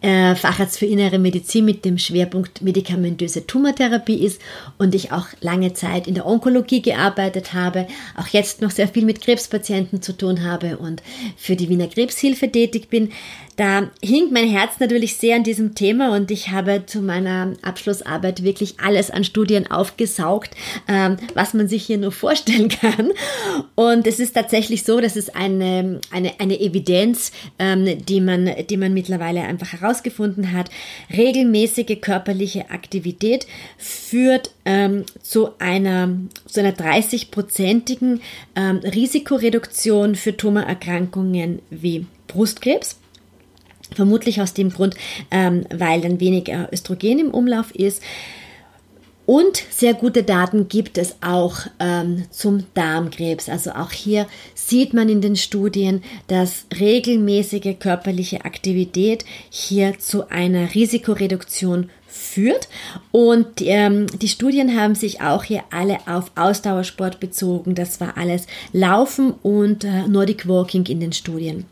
äh, 0.00 0.34
Facharzt 0.34 0.78
für 0.78 0.86
innere 0.86 1.18
Medizin 1.18 1.66
mit 1.66 1.84
dem 1.84 1.98
Schwerpunkt 1.98 2.62
medikamentöse 2.62 3.46
Tumortherapie 3.46 4.24
ist 4.24 4.40
und 4.78 4.94
ich 4.94 5.12
auch 5.12 5.26
lange 5.40 5.74
Zeit 5.74 6.06
in 6.06 6.14
der 6.14 6.26
Onkologie 6.26 6.80
gearbeitet 6.80 7.52
habe, 7.52 7.86
auch 8.16 8.28
jetzt 8.28 8.62
noch 8.62 8.70
sehr 8.70 8.88
viel 8.88 9.04
mit 9.04 9.20
Krebspatienten 9.20 10.00
zu 10.00 10.16
tun 10.16 10.42
habe 10.42 10.78
und 10.78 11.02
für 11.36 11.56
die 11.56 11.68
Wiener 11.68 11.88
Krebshilfe 11.88 12.50
tätig 12.50 12.88
bin. 12.88 13.10
Da 13.56 13.90
hing 14.02 14.32
mein 14.32 14.48
Herz 14.48 14.80
natürlich 14.80 15.16
sehr 15.16 15.36
an 15.36 15.44
diesem 15.44 15.74
Thema 15.74 16.16
und 16.16 16.30
ich 16.30 16.48
habe 16.48 16.84
zu 16.86 17.02
meiner 17.02 17.52
Abschlussarbeit 17.60 18.42
wirklich 18.42 18.80
alles 18.80 19.10
an 19.10 19.24
Studien 19.24 19.70
aufgesaugt, 19.70 20.52
ähm, 20.88 21.18
was 21.34 21.52
man 21.52 21.68
sich 21.68 21.84
hier 21.84 21.98
nur 21.98 22.12
vorstellen 22.12 22.68
kann. 22.80 23.10
Und 23.74 24.06
es 24.06 24.20
ist 24.20 24.32
tatsächlich 24.32 24.84
so, 24.84 25.00
dass 25.00 25.16
es 25.16 25.28
eine, 25.28 26.00
eine, 26.10 26.32
eine 26.40 26.60
Evidenz, 26.60 27.30
ähm, 27.58 28.04
die, 28.06 28.22
man, 28.22 28.50
die 28.70 28.78
man 28.78 28.94
mittlerweile 28.94 29.42
einfach 29.42 29.72
herausgefunden 29.72 30.52
hat. 30.52 30.70
Regelmäßige 31.14 32.00
körperliche 32.00 32.70
Aktivität 32.70 33.46
führt 33.76 34.50
ähm, 34.64 35.04
zu 35.22 35.50
einer, 35.58 36.08
zu 36.46 36.60
einer 36.60 36.72
30-prozentigen 36.72 38.20
ähm, 38.56 38.76
Risikoreduktion 38.78 40.14
für 40.14 40.34
Tumorerkrankungen 40.34 41.60
wie 41.68 42.06
Brustkrebs. 42.28 43.01
Vermutlich 43.94 44.40
aus 44.40 44.54
dem 44.54 44.70
Grund, 44.70 44.94
ähm, 45.30 45.64
weil 45.74 46.00
dann 46.00 46.20
weniger 46.20 46.68
Östrogen 46.72 47.18
im 47.18 47.30
Umlauf 47.30 47.74
ist. 47.74 48.02
Und 49.24 49.62
sehr 49.70 49.94
gute 49.94 50.24
Daten 50.24 50.68
gibt 50.68 50.98
es 50.98 51.16
auch 51.22 51.58
ähm, 51.78 52.24
zum 52.30 52.64
Darmkrebs. 52.74 53.48
Also 53.48 53.70
auch 53.70 53.92
hier 53.92 54.26
sieht 54.54 54.94
man 54.94 55.08
in 55.08 55.20
den 55.20 55.36
Studien, 55.36 56.02
dass 56.26 56.66
regelmäßige 56.78 57.78
körperliche 57.78 58.44
Aktivität 58.44 59.24
hier 59.48 59.98
zu 59.98 60.28
einer 60.28 60.74
Risikoreduktion 60.74 61.88
führt. 62.08 62.68
Und 63.12 63.60
ähm, 63.60 64.06
die 64.18 64.28
Studien 64.28 64.78
haben 64.78 64.96
sich 64.96 65.20
auch 65.20 65.44
hier 65.44 65.62
alle 65.70 65.98
auf 66.06 66.32
Ausdauersport 66.34 67.20
bezogen. 67.20 67.76
Das 67.76 68.00
war 68.00 68.16
alles 68.16 68.46
Laufen 68.72 69.34
und 69.42 69.84
äh, 69.84 70.08
Nordic 70.08 70.48
Walking 70.48 70.84
in 70.86 70.98
den 70.98 71.12
Studien. 71.12 71.64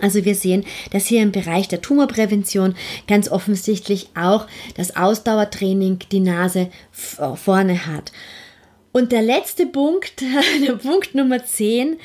Also 0.00 0.24
wir 0.24 0.34
sehen, 0.34 0.64
dass 0.92 1.06
hier 1.06 1.22
im 1.22 1.32
Bereich 1.32 1.68
der 1.68 1.80
Tumorprävention 1.80 2.74
ganz 3.06 3.30
offensichtlich 3.30 4.08
auch 4.14 4.46
das 4.76 4.96
Ausdauertraining 4.96 5.98
die 6.10 6.20
Nase 6.20 6.70
vorne 6.92 7.86
hat. 7.86 8.12
Und 8.92 9.12
der 9.12 9.22
letzte 9.22 9.66
Punkt, 9.66 10.22
der 10.66 10.74
Punkt 10.74 11.14
Nummer 11.14 11.44
10, 11.44 11.98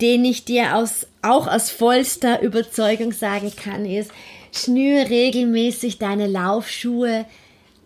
den 0.00 0.24
ich 0.24 0.44
dir 0.44 0.76
aus, 0.76 1.06
auch 1.22 1.46
aus 1.46 1.70
vollster 1.70 2.42
Überzeugung 2.42 3.12
sagen 3.12 3.52
kann, 3.54 3.84
ist, 3.84 4.10
schnür 4.52 5.08
regelmäßig 5.08 5.98
deine 5.98 6.26
Laufschuhe, 6.26 7.26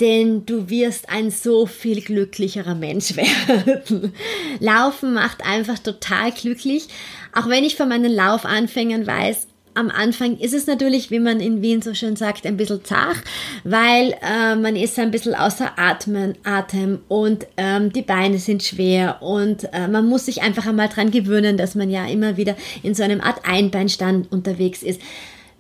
denn 0.01 0.47
du 0.47 0.69
wirst 0.71 1.11
ein 1.11 1.31
so 1.31 1.67
viel 1.67 2.01
glücklicherer 2.01 2.75
Mensch 2.75 3.17
werden. 3.17 4.13
Laufen 4.59 5.13
macht 5.13 5.45
einfach 5.45 5.79
total 5.79 6.33
glücklich. 6.33 6.89
Auch 7.35 7.49
wenn 7.49 7.65
ich 7.65 7.77
von 7.77 7.89
meinen 7.89 8.13
Laufanfängern 8.13 9.07
weiß, 9.07 9.47
am 9.75 9.91
Anfang 9.91 10.37
ist 10.37 10.53
es 10.53 10.67
natürlich, 10.67 11.11
wie 11.11 11.21
man 11.21 11.41
in 11.41 11.63
Wien 11.63 11.81
so 11.81 11.95
schön 11.95 12.17
sagt, 12.17 12.45
ein 12.45 12.57
bisschen 12.57 12.85
zach, 12.85 13.17
weil 13.63 14.15
äh, 14.21 14.57
man 14.57 14.75
ist 14.75 14.99
ein 14.99 15.11
bisschen 15.11 15.35
außer 15.35 15.79
Atmen, 15.79 16.35
Atem 16.43 17.01
und 17.09 17.47
ähm, 17.57 17.93
die 17.93 18.03
Beine 18.03 18.39
sind 18.39 18.65
schwer 18.65 19.23
und 19.23 19.73
äh, 19.73 19.87
man 19.87 20.07
muss 20.09 20.27
sich 20.27 20.43
einfach 20.43 20.67
einmal 20.67 20.89
dran 20.89 21.11
gewöhnen, 21.11 21.57
dass 21.57 21.77
man 21.77 21.89
ja 21.89 22.07
immer 22.07 22.37
wieder 22.37 22.57
in 22.83 22.95
so 22.95 23.03
einem 23.03 23.21
Art 23.21 23.43
Einbeinstand 23.45 24.33
unterwegs 24.33 24.83
ist. 24.83 25.01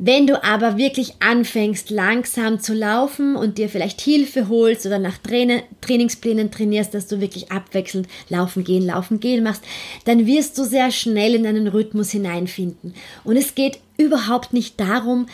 Wenn 0.02 0.26
du 0.26 0.42
aber 0.42 0.78
wirklich 0.78 1.12
anfängst, 1.20 1.90
langsam 1.90 2.58
zu 2.58 2.72
laufen 2.72 3.36
und 3.36 3.58
dir 3.58 3.68
vielleicht 3.68 4.00
Hilfe 4.00 4.48
holst 4.48 4.86
oder 4.86 4.98
nach 4.98 5.18
Trainer, 5.18 5.60
Trainingsplänen 5.82 6.50
trainierst, 6.50 6.94
dass 6.94 7.06
du 7.06 7.20
wirklich 7.20 7.52
abwechselnd 7.52 8.08
laufen 8.30 8.64
gehen, 8.64 8.86
laufen 8.86 9.20
gehen 9.20 9.44
machst, 9.44 9.62
dann 10.06 10.24
wirst 10.24 10.56
du 10.56 10.64
sehr 10.64 10.90
schnell 10.90 11.34
in 11.34 11.46
einen 11.46 11.68
Rhythmus 11.68 12.12
hineinfinden. 12.12 12.94
Und 13.24 13.36
es 13.36 13.54
geht 13.54 13.78
überhaupt 13.98 14.54
nicht 14.54 14.80
darum, 14.80 15.26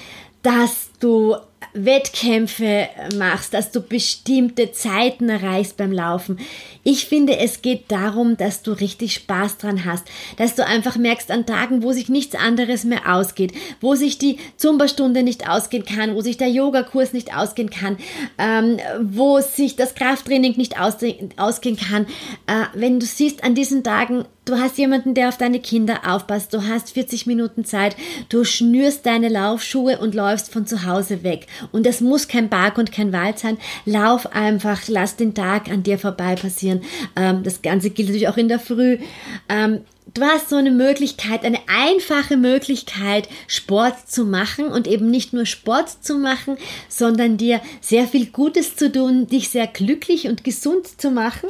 dass 0.43 0.91
du 0.99 1.37
Wettkämpfe 1.73 2.89
machst, 3.17 3.53
dass 3.55 3.71
du 3.71 3.81
bestimmte 3.81 4.73
Zeiten 4.73 5.29
erreichst 5.29 5.77
beim 5.77 5.93
Laufen. 5.93 6.39
Ich 6.85 7.07
finde, 7.07 7.39
es 7.39 7.63
geht 7.63 7.91
darum, 7.91 8.37
dass 8.37 8.63
du 8.63 8.73
richtig 8.73 9.15
Spaß 9.15 9.59
dran 9.59 9.85
hast, 9.85 10.07
dass 10.37 10.55
du 10.55 10.65
einfach 10.65 10.97
merkst 10.97 11.31
an 11.31 11.45
Tagen, 11.45 11.83
wo 11.83 11.93
sich 11.93 12.09
nichts 12.09 12.35
anderes 12.35 12.85
mehr 12.85 13.15
ausgeht, 13.15 13.53
wo 13.81 13.95
sich 13.95 14.19
die 14.19 14.39
Zumba-Stunde 14.57 15.23
nicht 15.23 15.49
ausgehen 15.49 15.85
kann, 15.85 16.15
wo 16.15 16.21
sich 16.21 16.37
der 16.37 16.49
Yogakurs 16.49 17.13
nicht 17.13 17.37
ausgehen 17.37 17.71
kann, 17.71 17.99
ähm, 18.39 18.79
wo 19.03 19.41
sich 19.41 19.77
das 19.77 19.95
Krafttraining 19.95 20.57
nicht 20.57 20.79
ausgehen 20.81 21.77
kann. 21.77 22.07
Äh, 22.47 22.65
wenn 22.75 23.01
du 23.01 23.07
siehst, 23.07 23.45
an 23.45 23.55
diesen 23.55 23.83
Tagen 23.83 24.25
Du 24.47 24.61
hast 24.61 24.79
jemanden, 24.79 25.15
der 25.15 25.27
auf 25.27 25.39
deine 25.39 25.59
Kinder 25.59 26.03
aufpasst. 26.07 26.55
Du 26.55 26.63
hast 26.63 26.93
40 26.93 27.27
Minuten 27.27 27.65
Zeit. 27.65 27.97
Du 28.29 28.45
schnürst 28.45 29.05
deine 29.05 29.29
Laufschuhe 29.29 29.99
und 29.99 30.15
läufst 30.15 30.53
von 30.53 30.69
zu 30.69 30.87
Hause 30.87 31.25
Und 31.73 31.87
es 31.87 32.01
muss 32.01 32.29
kein 32.29 32.51
Park 32.51 32.79
und 32.79 32.93
kein 32.93 33.13
Wald 33.13 33.39
sein. 33.39 33.59
Lauf 33.85 34.33
einfach, 34.35 34.83
lass 34.89 35.17
den 35.17 35.35
Tag 35.35 35.71
an 35.71 35.83
dir 35.83 35.99
vorbei 35.99 36.35
passieren. 36.35 36.83
Ähm, 37.15 37.43
das 37.43 37.63
Ganze 37.63 37.91
gilt 37.91 38.09
natürlich 38.09 38.29
auch 38.29 38.37
in 38.37 38.49
der 38.49 38.59
Früh. 38.61 38.99
Ähm, 39.49 39.81
du 40.15 40.23
hast 40.23 40.49
so 40.49 40.57
eine 40.57 40.71
Möglichkeit, 40.71 41.45
eine 41.45 41.59
einfache 41.67 42.37
Möglichkeit, 42.37 43.29
Sport 43.47 44.09
zu 44.09 44.25
machen 44.25 44.67
und 44.67 44.87
eben 44.87 45.11
nicht 45.11 45.33
nur 45.33 45.47
Sport 45.47 46.05
zu 46.05 46.19
machen, 46.19 46.57
sondern 46.89 47.37
dir 47.37 47.61
sehr 47.81 48.07
viel 48.07 48.27
Gutes 48.27 48.77
zu 48.77 48.91
tun, 48.91 49.27
dich 49.27 49.51
sehr 49.51 49.67
glücklich 49.67 50.29
und 50.29 50.45
gesund 50.45 51.01
zu 51.01 51.11
machen 51.11 51.49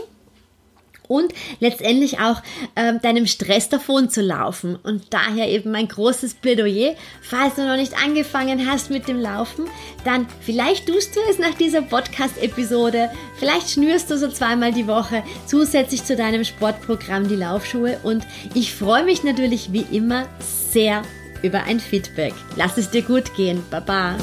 und 1.08 1.32
letztendlich 1.60 2.18
auch 2.20 2.42
ähm, 2.74 3.00
deinem 3.02 3.26
Stress 3.26 3.68
davon 3.68 4.10
zu 4.10 4.22
laufen. 4.22 4.76
Und 4.82 5.04
daher 5.10 5.48
eben 5.48 5.70
mein 5.70 5.88
großes 5.88 6.34
Plädoyer, 6.34 6.94
falls 7.22 7.56
du 7.56 7.66
noch 7.66 7.76
nicht 7.76 7.94
angefangen 8.02 8.70
hast 8.70 8.90
mit 8.90 9.08
dem 9.08 9.20
Laufen, 9.20 9.66
dann 10.04 10.26
vielleicht 10.40 10.86
tust 10.86 11.16
du 11.16 11.20
es 11.30 11.38
nach 11.38 11.54
dieser 11.54 11.82
Podcast-Episode, 11.82 13.10
vielleicht 13.36 13.70
schnürst 13.70 14.10
du 14.10 14.18
so 14.18 14.28
zweimal 14.28 14.72
die 14.72 14.86
Woche 14.86 15.22
zusätzlich 15.46 16.04
zu 16.04 16.16
deinem 16.16 16.44
Sportprogramm 16.44 17.28
die 17.28 17.36
Laufschuhe 17.36 17.98
und 18.02 18.26
ich 18.54 18.74
freue 18.74 19.04
mich 19.04 19.24
natürlich 19.24 19.72
wie 19.72 19.86
immer 19.90 20.26
sehr 20.40 21.02
über 21.42 21.64
ein 21.64 21.80
Feedback. 21.80 22.34
Lass 22.56 22.76
es 22.76 22.90
dir 22.90 23.02
gut 23.02 23.34
gehen. 23.34 23.62
Baba. 23.70 24.16